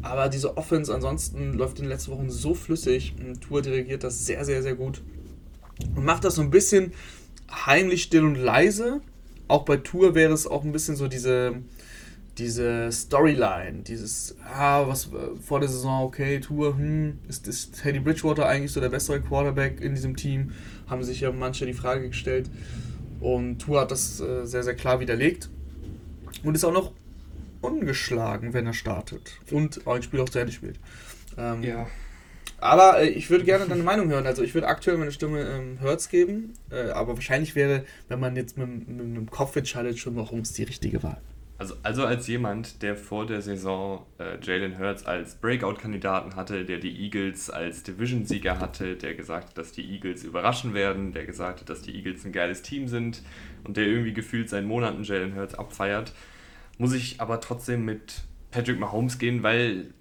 Aber 0.02 0.30
diese 0.30 0.58
Offense 0.58 0.94
ansonsten 0.94 1.54
läuft 1.54 1.80
in 1.80 1.86
den 1.86 1.90
letzten 1.90 2.12
Wochen 2.12 2.30
so 2.30 2.54
flüssig. 2.54 3.16
Tour 3.42 3.62
dirigiert 3.62 4.04
das 4.04 4.26
sehr, 4.26 4.46
sehr, 4.46 4.62
sehr 4.62 4.76
gut. 4.76 5.02
Und 5.96 6.06
macht 6.06 6.24
das 6.24 6.36
so 6.36 6.42
ein 6.42 6.50
bisschen 6.50 6.94
heimlich, 7.52 8.04
still 8.04 8.24
und 8.24 8.36
leise. 8.36 9.02
Auch 9.48 9.66
bei 9.66 9.78
Tour 9.78 10.16
wäre 10.16 10.34
es 10.34 10.48
auch 10.48 10.64
ein 10.64 10.72
bisschen 10.72 10.96
so 10.96 11.08
diese, 11.08 11.56
diese 12.38 12.92
Storyline, 12.92 13.84
dieses, 13.84 14.36
ah, 14.54 14.88
was 14.88 15.10
vor 15.42 15.60
der 15.60 15.70
Saison, 15.70 16.04
okay, 16.04 16.40
Tour, 16.40 16.78
hm, 16.78 17.20
ist, 17.28 17.48
ist 17.48 17.82
Teddy 17.82 18.00
Bridgewater 18.00 18.48
eigentlich 18.48 18.72
so 18.72 18.82
der 18.82 18.90
bessere 18.90 19.22
Quarterback 19.22 19.82
in 19.82 19.96
diesem 19.96 20.16
Team? 20.16 20.52
Haben 20.88 21.04
sich 21.04 21.22
ja 21.22 21.32
manche 21.32 21.66
die 21.66 21.74
Frage 21.74 22.08
gestellt. 22.08 22.50
Und 23.20 23.60
Tour 23.60 23.82
hat 23.82 23.92
das 23.92 24.20
äh, 24.20 24.46
sehr, 24.46 24.64
sehr 24.64 24.76
klar 24.76 25.00
widerlegt. 25.00 25.50
Und 26.44 26.56
ist 26.56 26.64
auch 26.64 26.74
noch 26.74 26.94
ungeschlagen, 27.68 28.54
wenn 28.54 28.66
er 28.66 28.74
startet. 28.74 29.40
Und 29.52 29.88
ein 29.88 30.04
Spiel 30.04 30.20
auch 30.22 30.30
zu 30.30 30.40
Ende 30.40 30.54
spielt. 30.54 30.80
Ähm, 31.38 31.64
ja. 31.64 31.88
Aber 32.60 33.00
äh, 33.00 33.10
ich 33.10 33.30
würde 33.30 33.46
gerne 33.46 33.68
deine 33.68 33.84
Meinung 33.84 34.10
hören. 34.10 34.26
Also 34.26 34.42
ich 34.42 34.54
würde 34.54 34.68
aktuell 34.68 34.98
meine 34.98 35.12
Stimme 35.12 35.42
ähm, 35.42 35.78
Hertz 35.80 36.10
geben, 36.10 36.54
äh, 36.72 36.90
aber 36.90 37.16
wahrscheinlich 37.16 37.56
wäre, 37.56 37.86
wenn 38.08 38.20
man 38.20 38.36
jetzt 38.36 38.58
mit, 38.58 38.68
mit, 38.68 38.88
mit 38.88 39.18
dem 39.18 39.30
Kopf 39.30 39.56
entscheidet, 39.56 40.00
schon 40.00 40.16
warum 40.16 40.40
es 40.40 40.54
die 40.54 40.64
richtige 40.64 41.04
Wahl. 41.04 41.22
Also, 41.60 41.74
also 41.82 42.06
als 42.06 42.28
jemand, 42.28 42.84
der 42.84 42.96
vor 42.96 43.26
der 43.26 43.42
Saison 43.42 44.06
äh, 44.20 44.38
Jalen 44.44 44.78
Hurts 44.78 45.06
als 45.06 45.36
Breakout-Kandidaten 45.36 46.36
hatte, 46.36 46.66
der 46.66 46.78
die 46.78 47.04
Eagles 47.04 47.50
als 47.50 47.82
Division-Sieger 47.82 48.60
hatte, 48.60 48.96
der 48.96 49.16
gesagt 49.16 49.50
hat, 49.50 49.58
dass 49.58 49.72
die 49.72 49.84
Eagles 49.84 50.24
überraschen 50.24 50.76
werden, 50.76 51.14
der 51.14 51.26
gesagt 51.26 51.62
hat, 51.62 51.70
dass 51.70 51.82
die 51.82 51.96
Eagles 51.96 52.26
ein 52.26 52.32
geiles 52.32 52.62
Team 52.62 52.88
sind 52.88 53.24
und 53.64 53.76
der 53.76 53.88
irgendwie 53.88 54.14
gefühlt 54.14 54.50
seit 54.50 54.66
Monaten 54.66 55.04
Jalen 55.04 55.36
Hurts 55.36 55.56
abfeiert, 55.56 56.14
muss 56.78 56.94
ich 56.94 57.20
aber 57.22 57.40
trotzdem 57.42 57.86
mit 57.86 58.24
Patrick 58.52 58.80
Mahomes 58.80 59.20
gehen, 59.20 59.44
weil 59.44 59.94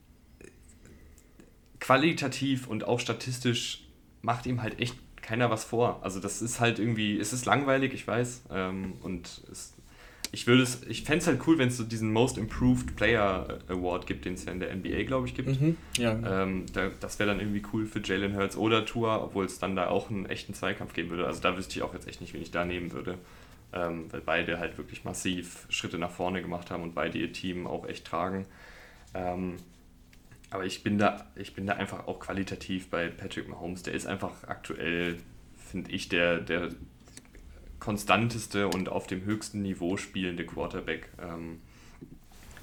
qualitativ 1.81 2.67
und 2.67 2.85
auch 2.85 3.01
statistisch 3.01 3.87
macht 4.23 4.47
ihm 4.47 4.63
halt 4.63 4.81
echt 4.81 4.97
keiner 5.23 5.51
was 5.51 5.65
vor. 5.65 6.01
Also 6.03 6.21
das 6.21 6.43
ist 6.43 6.61
halt 6.61 6.79
irgendwie, 6.79 7.19
es 7.19 7.33
ist 7.33 7.47
langweilig, 7.47 7.93
ich 7.95 8.07
weiß, 8.07 8.45
ähm, 8.51 8.95
und 9.03 9.43
es 9.51 9.77
ich 10.33 10.47
würde 10.47 10.63
es, 10.63 10.83
ich 10.89 11.03
fände 11.03 11.21
es 11.21 11.27
halt 11.27 11.41
cool, 11.47 11.59
wenn 11.59 11.69
es 11.69 11.77
so 11.77 11.85
diesen 11.85 12.13
Most 12.13 12.37
Improved 12.37 12.97
Player 12.97 13.59
Award 13.69 14.07
gibt, 14.07 14.25
den 14.25 14.35
es 14.35 14.45
ja 14.45 14.53
in 14.53 14.61
der 14.61 14.75
NBA, 14.75 15.05
glaube 15.05 15.27
ich, 15.27 15.35
gibt. 15.35 15.49
Mhm, 15.49 15.77
ja. 15.97 16.43
Ähm, 16.43 16.67
da, 16.73 16.91
das 17.01 17.19
wäre 17.19 17.31
dann 17.31 17.41
irgendwie 17.41 17.63
cool 17.73 17.87
für 17.87 18.01
Jalen 18.03 18.37
Hurts 18.37 18.57
oder 18.57 18.85
Tua, 18.85 19.23
obwohl 19.23 19.45
es 19.45 19.59
dann 19.59 19.77
da 19.77 19.89
auch 19.89 20.11
einen 20.11 20.27
echten 20.27 20.55
Zweikampf 20.55 20.93
geben 20.95 21.11
würde. 21.11 21.27
Also 21.27 21.41
da 21.41 21.57
wüsste 21.57 21.77
ich 21.77 21.83
auch 21.83 21.95
jetzt 21.95 22.09
echt 22.09 22.21
nicht, 22.21 22.35
wen 22.35 22.43
ich 22.43 22.51
da 22.51 22.65
nehmen 22.65 22.93
würde. 22.93 23.19
Ähm, 23.73 24.11
weil 24.13 24.21
beide 24.21 24.59
halt 24.59 24.79
wirklich 24.79 25.05
massiv 25.05 25.67
Schritte 25.69 25.99
nach 25.99 26.11
vorne 26.11 26.41
gemacht 26.41 26.71
haben 26.71 26.83
und 26.83 26.95
beide 26.95 27.19
ihr 27.19 27.33
Team 27.33 27.67
auch 27.67 27.87
echt 27.87 28.07
tragen. 28.07 28.47
Ähm, 29.15 29.57
aber 30.51 30.65
ich 30.65 30.83
bin 30.83 30.99
da, 30.99 31.27
ich 31.35 31.55
bin 31.55 31.67
da 31.67 31.75
einfach 31.75 32.07
auch 32.07 32.21
qualitativ 32.21 32.89
bei 32.89 33.09
Patrick 33.09 33.49
Mahomes. 33.49 33.83
Der 33.83 33.95
ist 33.95 34.07
einfach 34.07 34.45
aktuell, 34.45 35.19
finde 35.57 35.91
ich, 35.91 36.09
der, 36.09 36.39
der 36.39 36.71
konstanteste 37.81 38.69
und 38.69 38.89
auf 38.89 39.07
dem 39.07 39.25
höchsten 39.25 39.63
Niveau 39.63 39.97
spielende 39.97 40.47
Quarterback. 40.47 41.11
Ähm, 41.21 41.61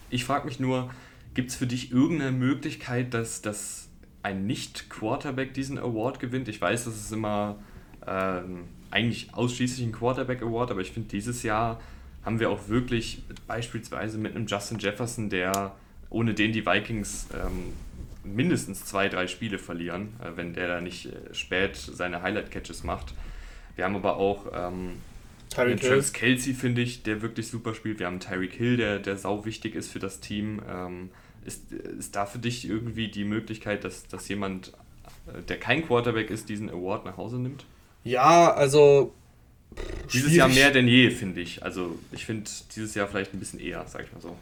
ich 0.09 0.25
frage 0.25 0.45
mich 0.45 0.59
nur, 0.59 0.89
gibt 1.33 1.49
es 1.51 1.55
für 1.55 1.67
dich 1.67 1.91
irgendeine 1.91 2.31
Möglichkeit, 2.31 3.13
dass, 3.13 3.41
dass 3.41 3.89
ein 4.21 4.45
Nicht-Quarterback 4.45 5.53
diesen 5.53 5.77
Award 5.77 6.19
gewinnt? 6.19 6.47
Ich 6.47 6.61
weiß, 6.61 6.85
das 6.85 6.95
ist 6.95 7.11
immer 7.11 7.59
ähm, 8.07 8.65
eigentlich 8.93 9.34
ausschließlich 9.34 9.86
ein 9.86 9.91
Quarterback-Award, 9.91 10.71
aber 10.71 10.82
ich 10.82 10.91
finde, 10.91 11.10
dieses 11.10 11.43
Jahr 11.43 11.82
haben 12.23 12.39
wir 12.39 12.49
auch 12.49 12.69
wirklich 12.69 13.23
beispielsweise 13.47 14.17
mit 14.17 14.36
einem 14.36 14.45
Justin 14.45 14.79
Jefferson, 14.79 15.29
der 15.29 15.75
ohne 16.10 16.34
den 16.34 16.53
die 16.53 16.65
Vikings 16.65 17.27
ähm, 17.34 17.73
mindestens 18.23 18.86
zwei, 18.86 19.10
drei 19.10 19.27
Spiele 19.27 19.58
verlieren, 19.58 20.13
äh, 20.21 20.38
wenn 20.38 20.53
der 20.53 20.67
da 20.67 20.82
nicht 20.82 21.08
äh, 21.08 21.34
spät 21.34 21.75
seine 21.75 22.21
Highlight-Catches 22.21 22.84
macht. 22.84 23.13
Wir 23.75 23.86
haben 23.86 23.95
aber 23.95 24.17
auch 24.17 24.45
ähm, 24.53 24.91
Tyreek 25.49 25.82
Travis 25.82 26.13
Kelsey, 26.13 26.53
finde 26.53 26.82
ich, 26.82 27.03
der 27.03 27.21
wirklich 27.21 27.47
super 27.47 27.73
spielt. 27.73 27.99
Wir 27.99 28.06
haben 28.06 28.19
Tyreek 28.19 28.53
Hill, 28.53 28.77
der, 28.77 28.99
der 28.99 29.17
sau 29.17 29.43
wichtig 29.45 29.75
ist 29.75 29.91
für 29.91 29.99
das 29.99 30.19
Team. 30.19 30.62
Ähm, 30.69 31.10
ist, 31.45 31.71
ist 31.71 32.15
da 32.15 32.25
für 32.25 32.39
dich 32.39 32.69
irgendwie 32.69 33.10
die 33.10 33.25
Möglichkeit, 33.25 33.84
dass, 33.84 34.08
dass 34.08 34.27
jemand 34.29 34.71
äh, 35.27 35.41
der 35.41 35.60
kein 35.60 35.86
Quarterback 35.86 36.29
ist, 36.29 36.47
diesen 36.47 36.69
Award 36.69 37.06
nach 37.06 37.17
Hause 37.17 37.38
nimmt? 37.38 37.65
Ja, 38.03 38.53
also. 38.53 39.13
Dieses 40.11 40.31
schwierig. 40.31 40.35
Jahr 40.35 40.49
mehr 40.49 40.71
denn 40.71 40.87
je, 40.87 41.09
finde 41.09 41.41
ich. 41.41 41.63
Also 41.63 41.97
ich 42.11 42.25
finde 42.25 42.49
dieses 42.75 42.93
Jahr 42.93 43.07
vielleicht 43.07 43.33
ein 43.33 43.39
bisschen 43.39 43.59
eher, 43.59 43.83
sag 43.87 44.03
ich 44.03 44.13
mal 44.13 44.21
so. 44.21 44.35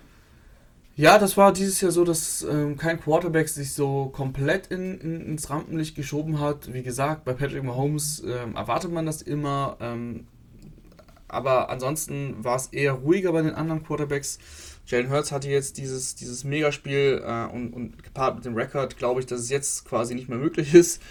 Ja, 0.97 1.17
das 1.17 1.38
war 1.38 1.54
dieses 1.54 1.80
Jahr 1.80 1.91
so, 1.91 2.04
dass 2.04 2.43
ähm, 2.43 2.78
kein 2.78 3.00
Quarterback 3.00 3.47
sich 3.47 3.74
so 3.74 4.08
komplett 4.08 4.67
in, 4.67 5.00
in, 5.00 5.21
ins 5.21 5.50
Rampenlicht 5.50 5.95
geschoben 5.95 6.39
hat. 6.39 6.74
Wie 6.74 6.84
gesagt, 6.84 7.24
bei 7.24 7.34
Patrick 7.34 7.63
Mahomes 7.63 8.21
ähm, 8.26 8.56
erwartet 8.56 8.91
man 8.91 9.06
das 9.06 9.21
immer. 9.21 9.78
Ähm, 9.80 10.28
aber 11.30 11.69
ansonsten 11.69 12.43
war 12.43 12.58
es 12.58 12.67
eher 12.67 12.91
ruhiger 12.91 13.32
bei 13.32 13.41
den 13.41 13.56
anderen 13.56 13.84
Quarterbacks. 13.84 14.38
Jalen 14.86 15.10
Hurts 15.10 15.32
hatte 15.32 15.50
jetzt 15.50 15.78
dieses, 15.78 16.15
dieses 16.15 16.43
Megaspiel 16.43 17.24
äh, 17.26 17.45
und, 17.45 17.74
und 17.74 18.04
gepaart 18.04 18.36
mit 18.36 18.45
dem 18.45 18.56
Rekord, 18.56 18.97
glaube 18.97 19.21
ich, 19.21 19.26
dass 19.26 19.39
es 19.39 19.50
jetzt 19.50 19.86
quasi 19.86 20.13
nicht 20.13 20.28
mehr 20.28 20.38
möglich 20.38 20.74
ist, 20.74 21.02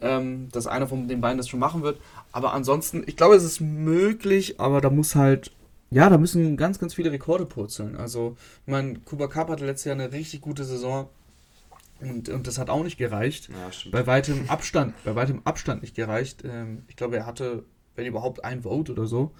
ähm, 0.00 0.48
dass 0.52 0.66
einer 0.66 0.86
von 0.86 1.08
den 1.08 1.20
beiden 1.20 1.38
das 1.38 1.48
schon 1.48 1.60
machen 1.60 1.82
wird. 1.82 2.00
Aber 2.32 2.52
ansonsten, 2.52 3.02
ich 3.06 3.16
glaube, 3.16 3.34
es 3.34 3.44
ist 3.44 3.60
möglich, 3.60 4.60
aber 4.60 4.80
da 4.80 4.90
muss 4.90 5.14
halt, 5.14 5.52
ja, 5.90 6.08
da 6.08 6.18
müssen 6.18 6.56
ganz, 6.56 6.78
ganz 6.78 6.94
viele 6.94 7.12
Rekorde 7.12 7.46
purzeln. 7.46 7.96
Also, 7.96 8.36
ich 8.66 8.70
meine, 8.70 8.98
Kuba 9.00 9.28
Cup 9.28 9.48
hatte 9.48 9.66
letztes 9.66 9.86
Jahr 9.86 9.96
eine 9.96 10.12
richtig 10.12 10.40
gute 10.40 10.64
Saison. 10.64 11.08
Und, 12.00 12.28
und 12.30 12.46
das 12.46 12.58
hat 12.58 12.70
auch 12.70 12.82
nicht 12.82 12.96
gereicht. 12.96 13.50
Ja, 13.50 13.90
bei 13.90 14.06
weitem 14.06 14.48
Abstand, 14.48 14.94
bei 15.04 15.14
weitem 15.14 15.42
Abstand 15.44 15.82
nicht 15.82 15.94
gereicht. 15.94 16.44
Ähm, 16.44 16.84
ich 16.88 16.96
glaube, 16.96 17.16
er 17.16 17.26
hatte, 17.26 17.64
wenn 17.94 18.06
überhaupt, 18.06 18.44
ein 18.44 18.62
Vote 18.62 18.92
oder 18.92 19.06
so. 19.06 19.32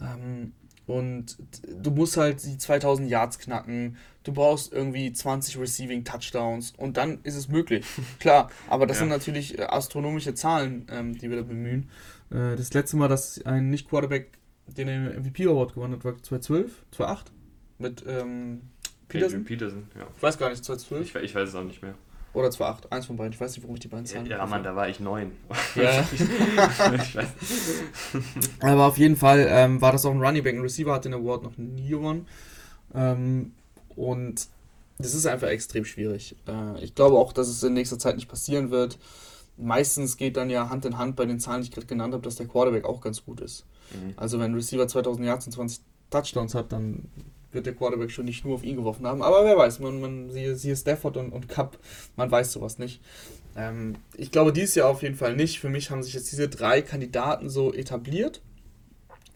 Ähm, 0.00 0.52
und 0.86 1.36
du 1.82 1.90
musst 1.90 2.16
halt 2.16 2.42
die 2.44 2.58
2000 2.58 3.08
Yards 3.08 3.38
knacken. 3.38 3.96
Du 4.24 4.32
brauchst 4.32 4.72
irgendwie 4.72 5.12
20 5.12 5.58
Receiving 5.58 6.04
Touchdowns 6.04 6.72
und 6.76 6.96
dann 6.96 7.20
ist 7.22 7.36
es 7.36 7.48
möglich. 7.48 7.84
Klar, 8.20 8.50
aber 8.68 8.86
das 8.86 8.96
ja. 8.96 9.00
sind 9.00 9.08
natürlich 9.10 9.58
äh, 9.58 9.62
astronomische 9.62 10.34
Zahlen, 10.34 10.86
ähm, 10.90 11.16
die 11.16 11.30
wir 11.30 11.38
da 11.38 11.42
bemühen. 11.42 11.88
Äh, 12.30 12.56
das 12.56 12.72
letzte 12.74 12.96
Mal, 12.96 13.08
dass 13.08 13.44
ein 13.44 13.70
Nicht-Quarterback 13.70 14.38
den 14.66 15.22
MVP 15.22 15.46
Award 15.46 15.74
gewonnen 15.74 15.94
hat, 15.94 16.04
war 16.04 16.12
2012, 16.14 16.84
2008 16.92 17.32
mit 17.78 18.04
ähm, 18.06 18.60
Peterson. 19.08 19.44
Peterson 19.44 19.86
ja. 19.96 20.06
Ich 20.16 20.22
weiß 20.22 20.38
gar 20.38 20.50
nicht, 20.50 20.64
2012. 20.64 21.16
Ich, 21.16 21.22
ich 21.22 21.34
weiß 21.34 21.48
es 21.48 21.54
auch 21.54 21.64
nicht 21.64 21.82
mehr. 21.82 21.94
Oder 22.34 22.48
2,8. 22.48 22.90
Eins 22.90 23.06
von 23.06 23.16
beiden. 23.16 23.32
Ich 23.32 23.40
weiß 23.40 23.54
nicht, 23.54 23.62
warum 23.62 23.74
ich 23.74 23.80
die 23.80 23.88
beiden 23.88 24.06
Zahlen. 24.06 24.26
Ja, 24.26 24.38
ja 24.38 24.46
Mann, 24.46 24.62
da 24.62 24.74
war 24.74 24.88
ich 24.88 25.00
neun. 25.00 25.32
Ja. 25.74 26.06
Aber 28.60 28.86
auf 28.86 28.96
jeden 28.96 29.16
Fall 29.16 29.46
ähm, 29.50 29.80
war 29.82 29.92
das 29.92 30.06
auch 30.06 30.12
ein 30.12 30.22
Running 30.22 30.42
Back. 30.42 30.54
Ein 30.54 30.62
Receiver 30.62 30.92
hat 30.92 31.04
den 31.04 31.12
Award 31.12 31.42
noch 31.42 31.58
nie 31.58 31.88
gewonnen. 31.88 32.26
Ähm, 32.94 33.52
und 33.96 34.48
das 34.98 35.14
ist 35.14 35.26
einfach 35.26 35.48
extrem 35.48 35.84
schwierig. 35.84 36.36
Äh, 36.46 36.82
ich 36.82 36.94
glaube 36.94 37.18
auch, 37.18 37.32
dass 37.32 37.48
es 37.48 37.62
in 37.62 37.74
nächster 37.74 37.98
Zeit 37.98 38.16
nicht 38.16 38.28
passieren 38.28 38.70
wird. 38.70 38.98
Meistens 39.58 40.16
geht 40.16 40.38
dann 40.38 40.48
ja 40.48 40.70
Hand 40.70 40.86
in 40.86 40.96
Hand 40.96 41.16
bei 41.16 41.26
den 41.26 41.38
Zahlen, 41.38 41.60
die 41.60 41.68
ich 41.68 41.74
gerade 41.74 41.86
genannt 41.86 42.14
habe, 42.14 42.22
dass 42.22 42.36
der 42.36 42.46
Quarterback 42.46 42.84
auch 42.84 43.02
ganz 43.02 43.24
gut 43.24 43.40
ist. 43.40 43.66
Mhm. 43.92 44.14
Also 44.16 44.38
wenn 44.38 44.52
ein 44.52 44.54
Receiver 44.54 44.88
2000 44.88 45.26
Yards 45.26 45.46
und 45.46 45.52
20 45.52 45.80
Touchdowns 46.10 46.54
hat, 46.54 46.72
dann 46.72 47.08
wird 47.52 47.66
der 47.66 47.74
Quarterback 47.74 48.10
schon 48.10 48.24
nicht 48.24 48.44
nur 48.44 48.54
auf 48.54 48.64
ihn 48.64 48.76
geworfen 48.76 49.06
haben. 49.06 49.22
Aber 49.22 49.44
wer 49.44 49.56
weiß, 49.56 49.80
man, 49.80 50.00
man 50.00 50.30
siehe, 50.30 50.56
siehe 50.56 50.76
Stafford 50.76 51.16
und, 51.16 51.32
und 51.32 51.48
Cup, 51.48 51.78
man 52.16 52.30
weiß 52.30 52.52
sowas 52.52 52.78
nicht. 52.78 53.00
Ähm, 53.56 53.96
ich 54.16 54.30
glaube 54.30 54.52
dieses 54.52 54.74
Jahr 54.74 54.88
auf 54.88 55.02
jeden 55.02 55.16
Fall 55.16 55.36
nicht. 55.36 55.60
Für 55.60 55.68
mich 55.68 55.90
haben 55.90 56.02
sich 56.02 56.14
jetzt 56.14 56.32
diese 56.32 56.48
drei 56.48 56.82
Kandidaten 56.82 57.48
so 57.48 57.72
etabliert. 57.72 58.40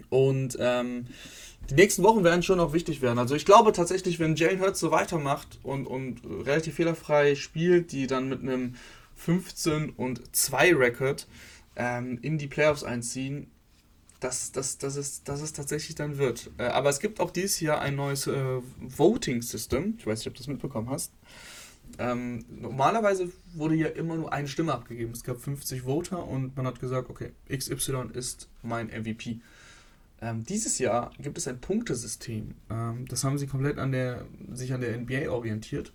Und 0.09 0.57
ähm, 0.61 1.07
die 1.71 1.75
nächsten 1.75 2.03
Wochen 2.03 2.23
werden 2.23 2.43
schon 2.43 2.59
noch 2.59 2.73
wichtig 2.73 3.03
werden. 3.03 3.19
Also 3.19 3.35
ich 3.35 3.45
glaube 3.45 3.73
tatsächlich, 3.73 4.19
wenn 4.21 4.37
Jalen 4.37 4.61
Hurts 4.61 4.81
so 4.81 4.91
weitermacht 4.91 5.59
und, 5.63 5.87
und 5.87 6.21
relativ 6.25 6.77
fehlerfrei 6.77 7.35
spielt, 7.35 7.93
die 7.93 8.07
dann 8.07 8.29
mit 8.29 8.43
einem 8.43 8.77
15 9.17 9.91
und 9.91 10.23
2 10.35 10.75
Record 10.75 11.27
ähm, 11.75 12.19
in 12.23 12.39
die 12.39 12.47
Playoffs 12.47 12.85
einziehen, 12.85 13.51
dass, 14.21 14.53
dass, 14.53 14.79
dass, 14.79 14.97
es, 14.97 15.23
dass 15.25 15.41
es 15.41 15.53
tatsächlich 15.53 15.95
dann 15.95 16.19
wird. 16.19 16.51
Äh, 16.59 16.65
aber 16.65 16.89
es 16.89 17.01
gibt 17.01 17.21
auch 17.21 17.31
dieses 17.31 17.61
Jahr 17.61 17.81
ein 17.81 17.97
neues 17.97 18.27
äh, 18.27 18.61
Voting-System. 18.81 19.97
Ich 19.99 20.07
weiß 20.07 20.21
nicht, 20.21 20.29
ob 20.29 20.35
du 20.35 20.39
das 20.39 20.49
mitbekommen 20.49 20.91
hast. 20.91 21.13
Ähm, 21.99 22.45
normalerweise 22.49 23.31
wurde 23.55 23.75
ja 23.75 23.89
immer 23.89 24.17
nur 24.17 24.33
eine 24.33 24.49
Stimme 24.49 24.73
abgegeben. 24.73 25.13
Es 25.13 25.23
gab 25.23 25.41
50 25.41 25.83
Voter 25.83 26.27
und 26.27 26.57
man 26.57 26.67
hat 26.67 26.81
gesagt, 26.81 27.11
okay, 27.11 27.33
XY 27.49 28.11
ist 28.13 28.49
mein 28.63 28.89
MVP. 28.89 29.41
Ähm, 30.21 30.45
dieses 30.45 30.79
Jahr 30.79 31.11
gibt 31.19 31.39
es 31.39 31.47
ein 31.47 31.61
Punktesystem. 31.61 32.55
Ähm, 32.71 33.07
das 33.09 33.23
haben 33.25 33.39
sie 33.39 33.47
komplett 33.47 33.79
an 33.79 33.93
der, 33.93 34.27
sich 34.53 34.73
an 34.73 34.81
der 34.81 34.99
NBA 34.99 35.31
orientiert. 35.31 35.93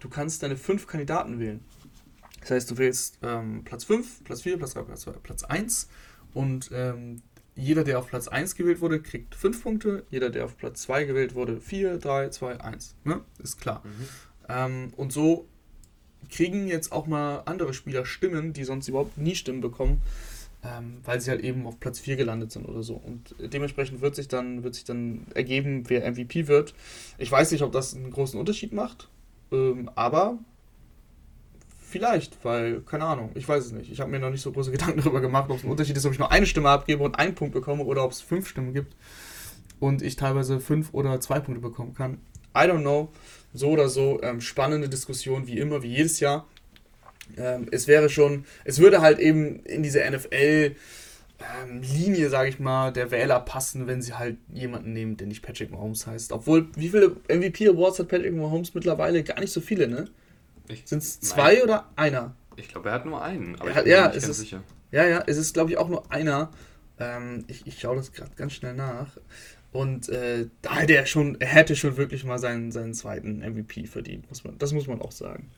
Du 0.00 0.08
kannst 0.08 0.42
deine 0.42 0.56
fünf 0.56 0.86
Kandidaten 0.86 1.38
wählen. 1.38 1.60
Das 2.40 2.52
heißt, 2.52 2.70
du 2.70 2.78
wählst 2.78 3.18
ähm, 3.22 3.64
Platz 3.64 3.84
5, 3.84 4.24
Platz 4.24 4.42
4, 4.42 4.56
Platz 4.56 4.74
3, 4.74 4.82
Platz 4.82 5.00
2, 5.02 5.10
Platz 5.12 5.42
1 5.44 5.88
und 6.32 6.70
ähm, 6.72 7.22
jeder, 7.56 7.84
der 7.84 7.98
auf 7.98 8.08
Platz 8.08 8.28
1 8.28 8.54
gewählt 8.54 8.80
wurde, 8.80 9.00
kriegt 9.00 9.34
5 9.34 9.62
Punkte. 9.62 10.04
Jeder, 10.10 10.30
der 10.30 10.44
auf 10.44 10.56
Platz 10.56 10.82
2 10.82 11.04
gewählt 11.04 11.34
wurde, 11.34 11.60
4, 11.60 11.98
3, 11.98 12.28
2, 12.28 12.60
1. 12.60 12.94
Ne? 13.04 13.22
Ist 13.42 13.60
klar. 13.60 13.82
Mhm. 13.84 14.08
Ähm, 14.48 14.92
und 14.96 15.12
so 15.12 15.46
kriegen 16.30 16.68
jetzt 16.68 16.92
auch 16.92 17.06
mal 17.06 17.42
andere 17.46 17.72
Spieler 17.72 18.04
Stimmen, 18.04 18.52
die 18.52 18.64
sonst 18.64 18.88
überhaupt 18.88 19.16
nie 19.16 19.34
Stimmen 19.34 19.62
bekommen, 19.62 20.02
ähm, 20.62 20.98
weil 21.04 21.20
sie 21.20 21.30
halt 21.30 21.40
eben 21.42 21.66
auf 21.66 21.80
Platz 21.80 21.98
4 21.98 22.16
gelandet 22.16 22.52
sind 22.52 22.66
oder 22.66 22.82
so. 22.82 22.94
Und 22.94 23.34
dementsprechend 23.38 24.02
wird 24.02 24.16
sich 24.16 24.28
dann, 24.28 24.62
wird 24.62 24.74
sich 24.74 24.84
dann 24.84 25.26
ergeben, 25.34 25.84
wer 25.88 26.10
MVP 26.10 26.48
wird. 26.48 26.74
Ich 27.16 27.32
weiß 27.32 27.52
nicht, 27.52 27.62
ob 27.62 27.72
das 27.72 27.94
einen 27.94 28.10
großen 28.10 28.38
Unterschied 28.38 28.72
macht, 28.72 29.08
ähm, 29.50 29.90
aber 29.94 30.38
Vielleicht, 31.96 32.44
weil, 32.44 32.80
keine 32.82 33.04
Ahnung, 33.04 33.30
ich 33.34 33.48
weiß 33.48 33.64
es 33.64 33.72
nicht. 33.72 33.90
Ich 33.90 34.00
habe 34.00 34.10
mir 34.10 34.18
noch 34.18 34.30
nicht 34.30 34.42
so 34.42 34.52
große 34.52 34.70
Gedanken 34.72 35.00
darüber 35.00 35.20
gemacht, 35.20 35.50
ob 35.50 35.58
es 35.58 35.64
ein 35.64 35.70
Unterschied 35.70 35.96
ist, 35.96 36.06
ob 36.06 36.12
ich 36.12 36.18
nur 36.18 36.30
eine 36.30 36.46
Stimme 36.46 36.68
abgebe 36.68 37.02
und 37.02 37.18
einen 37.18 37.34
Punkt 37.34 37.54
bekomme 37.54 37.84
oder 37.84 38.04
ob 38.04 38.12
es 38.12 38.20
fünf 38.20 38.48
Stimmen 38.48 38.74
gibt 38.74 38.94
und 39.80 40.02
ich 40.02 40.16
teilweise 40.16 40.60
fünf 40.60 40.92
oder 40.92 41.20
zwei 41.20 41.40
Punkte 41.40 41.60
bekommen 41.60 41.94
kann. 41.94 42.18
I 42.54 42.60
don't 42.60 42.80
know. 42.80 43.08
So 43.52 43.70
oder 43.70 43.88
so, 43.88 44.20
ähm, 44.22 44.40
spannende 44.40 44.88
Diskussion, 44.88 45.46
wie 45.46 45.58
immer, 45.58 45.82
wie 45.82 45.94
jedes 45.94 46.20
Jahr. 46.20 46.46
Ähm, 47.36 47.68
es 47.70 47.88
wäre 47.88 48.08
schon, 48.08 48.44
es 48.64 48.78
würde 48.78 49.00
halt 49.00 49.18
eben 49.18 49.60
in 49.64 49.82
diese 49.82 50.04
NFL- 50.04 50.74
ähm, 51.38 51.82
Linie, 51.82 52.30
sage 52.30 52.48
ich 52.48 52.58
mal, 52.58 52.92
der 52.92 53.10
Wähler 53.10 53.40
passen, 53.40 53.86
wenn 53.86 54.00
sie 54.00 54.14
halt 54.14 54.38
jemanden 54.52 54.92
nehmen, 54.92 55.16
der 55.16 55.26
nicht 55.26 55.42
Patrick 55.42 55.70
Mahomes 55.70 56.06
heißt. 56.06 56.32
Obwohl, 56.32 56.68
wie 56.76 56.88
viele 56.88 57.16
MVP-Awards 57.28 57.98
hat 57.98 58.08
Patrick 58.08 58.34
Mahomes 58.34 58.74
mittlerweile? 58.74 59.22
Gar 59.22 59.40
nicht 59.40 59.52
so 59.52 59.60
viele, 59.60 59.86
ne? 59.86 60.06
Sind 60.84 61.02
es 61.02 61.20
zwei 61.20 61.62
oder 61.62 61.90
einer? 61.96 62.34
Ich 62.56 62.68
glaube, 62.68 62.88
er 62.88 62.94
hat 62.94 63.06
nur 63.06 63.22
einen, 63.22 63.54
aber 63.56 63.70
er 63.70 63.74
hat, 63.74 63.82
ich 63.82 63.84
bin 63.84 63.92
ja, 63.92 64.08
nicht 64.08 64.22
ganz 64.22 64.38
sicher. 64.38 64.62
Ja, 64.90 65.04
ja, 65.06 65.22
es 65.26 65.36
ist, 65.36 65.54
glaube 65.54 65.70
ich, 65.70 65.78
auch 65.78 65.88
nur 65.88 66.10
einer. 66.10 66.50
Ähm, 66.98 67.44
ich, 67.48 67.66
ich 67.66 67.78
schaue 67.78 67.96
das 67.96 68.12
gerade 68.12 68.30
ganz 68.36 68.54
schnell 68.54 68.74
nach. 68.74 69.08
Und 69.72 70.08
äh, 70.08 70.46
da 70.62 70.76
hätte 70.76 70.94
er 70.94 71.04
schon, 71.04 71.38
er 71.40 71.48
hätte 71.48 71.76
schon 71.76 71.96
wirklich 71.98 72.24
mal 72.24 72.38
seinen, 72.38 72.72
seinen 72.72 72.94
zweiten 72.94 73.40
MVP 73.40 73.86
verdient, 73.86 74.28
muss 74.28 74.42
man, 74.42 74.56
das 74.58 74.72
muss 74.72 74.86
man 74.86 75.02
auch 75.02 75.12
sagen. 75.12 75.50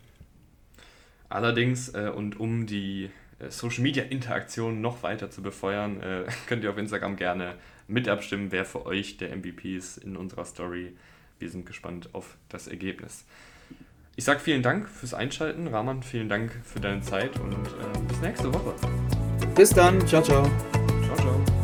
Allerdings, 1.29 1.90
äh, 1.90 2.11
und 2.14 2.40
um 2.40 2.66
die 2.66 3.11
äh, 3.38 3.51
Social 3.51 3.83
Media 3.83 4.03
Interaktion 4.03 4.81
noch 4.81 5.03
weiter 5.03 5.31
zu 5.31 5.42
befeuern, 5.42 6.01
äh, 6.01 6.25
könnt 6.47 6.64
ihr 6.64 6.71
auf 6.71 6.79
Instagram 6.79 7.16
gerne 7.16 7.55
mit 7.87 8.09
abstimmen, 8.09 8.51
wer 8.51 8.64
für 8.64 8.87
euch 8.87 9.18
der 9.18 9.35
MVP 9.37 9.77
ist 9.77 9.99
in 9.99 10.16
unserer 10.16 10.44
Story. 10.44 10.97
Wir 11.38 11.51
sind 11.51 11.64
gespannt 11.64 12.09
auf 12.12 12.37
das 12.49 12.66
Ergebnis. 12.66 13.25
Ich 14.18 14.24
sage 14.24 14.40
vielen 14.40 14.64
Dank 14.64 14.88
fürs 14.88 15.14
Einschalten. 15.14 15.68
Rahman, 15.68 16.02
vielen 16.02 16.28
Dank 16.28 16.50
für 16.64 16.81
deine 16.81 17.00
Zeit 17.02 17.38
und 17.38 17.52
äh, 17.52 17.98
bis 18.09 18.20
nächste 18.20 18.52
Woche. 18.52 18.74
Bis 19.54 19.70
dann. 19.70 20.04
Ciao, 20.09 20.20
ciao. 20.20 20.42
Ciao, 21.07 21.16
ciao. 21.18 21.58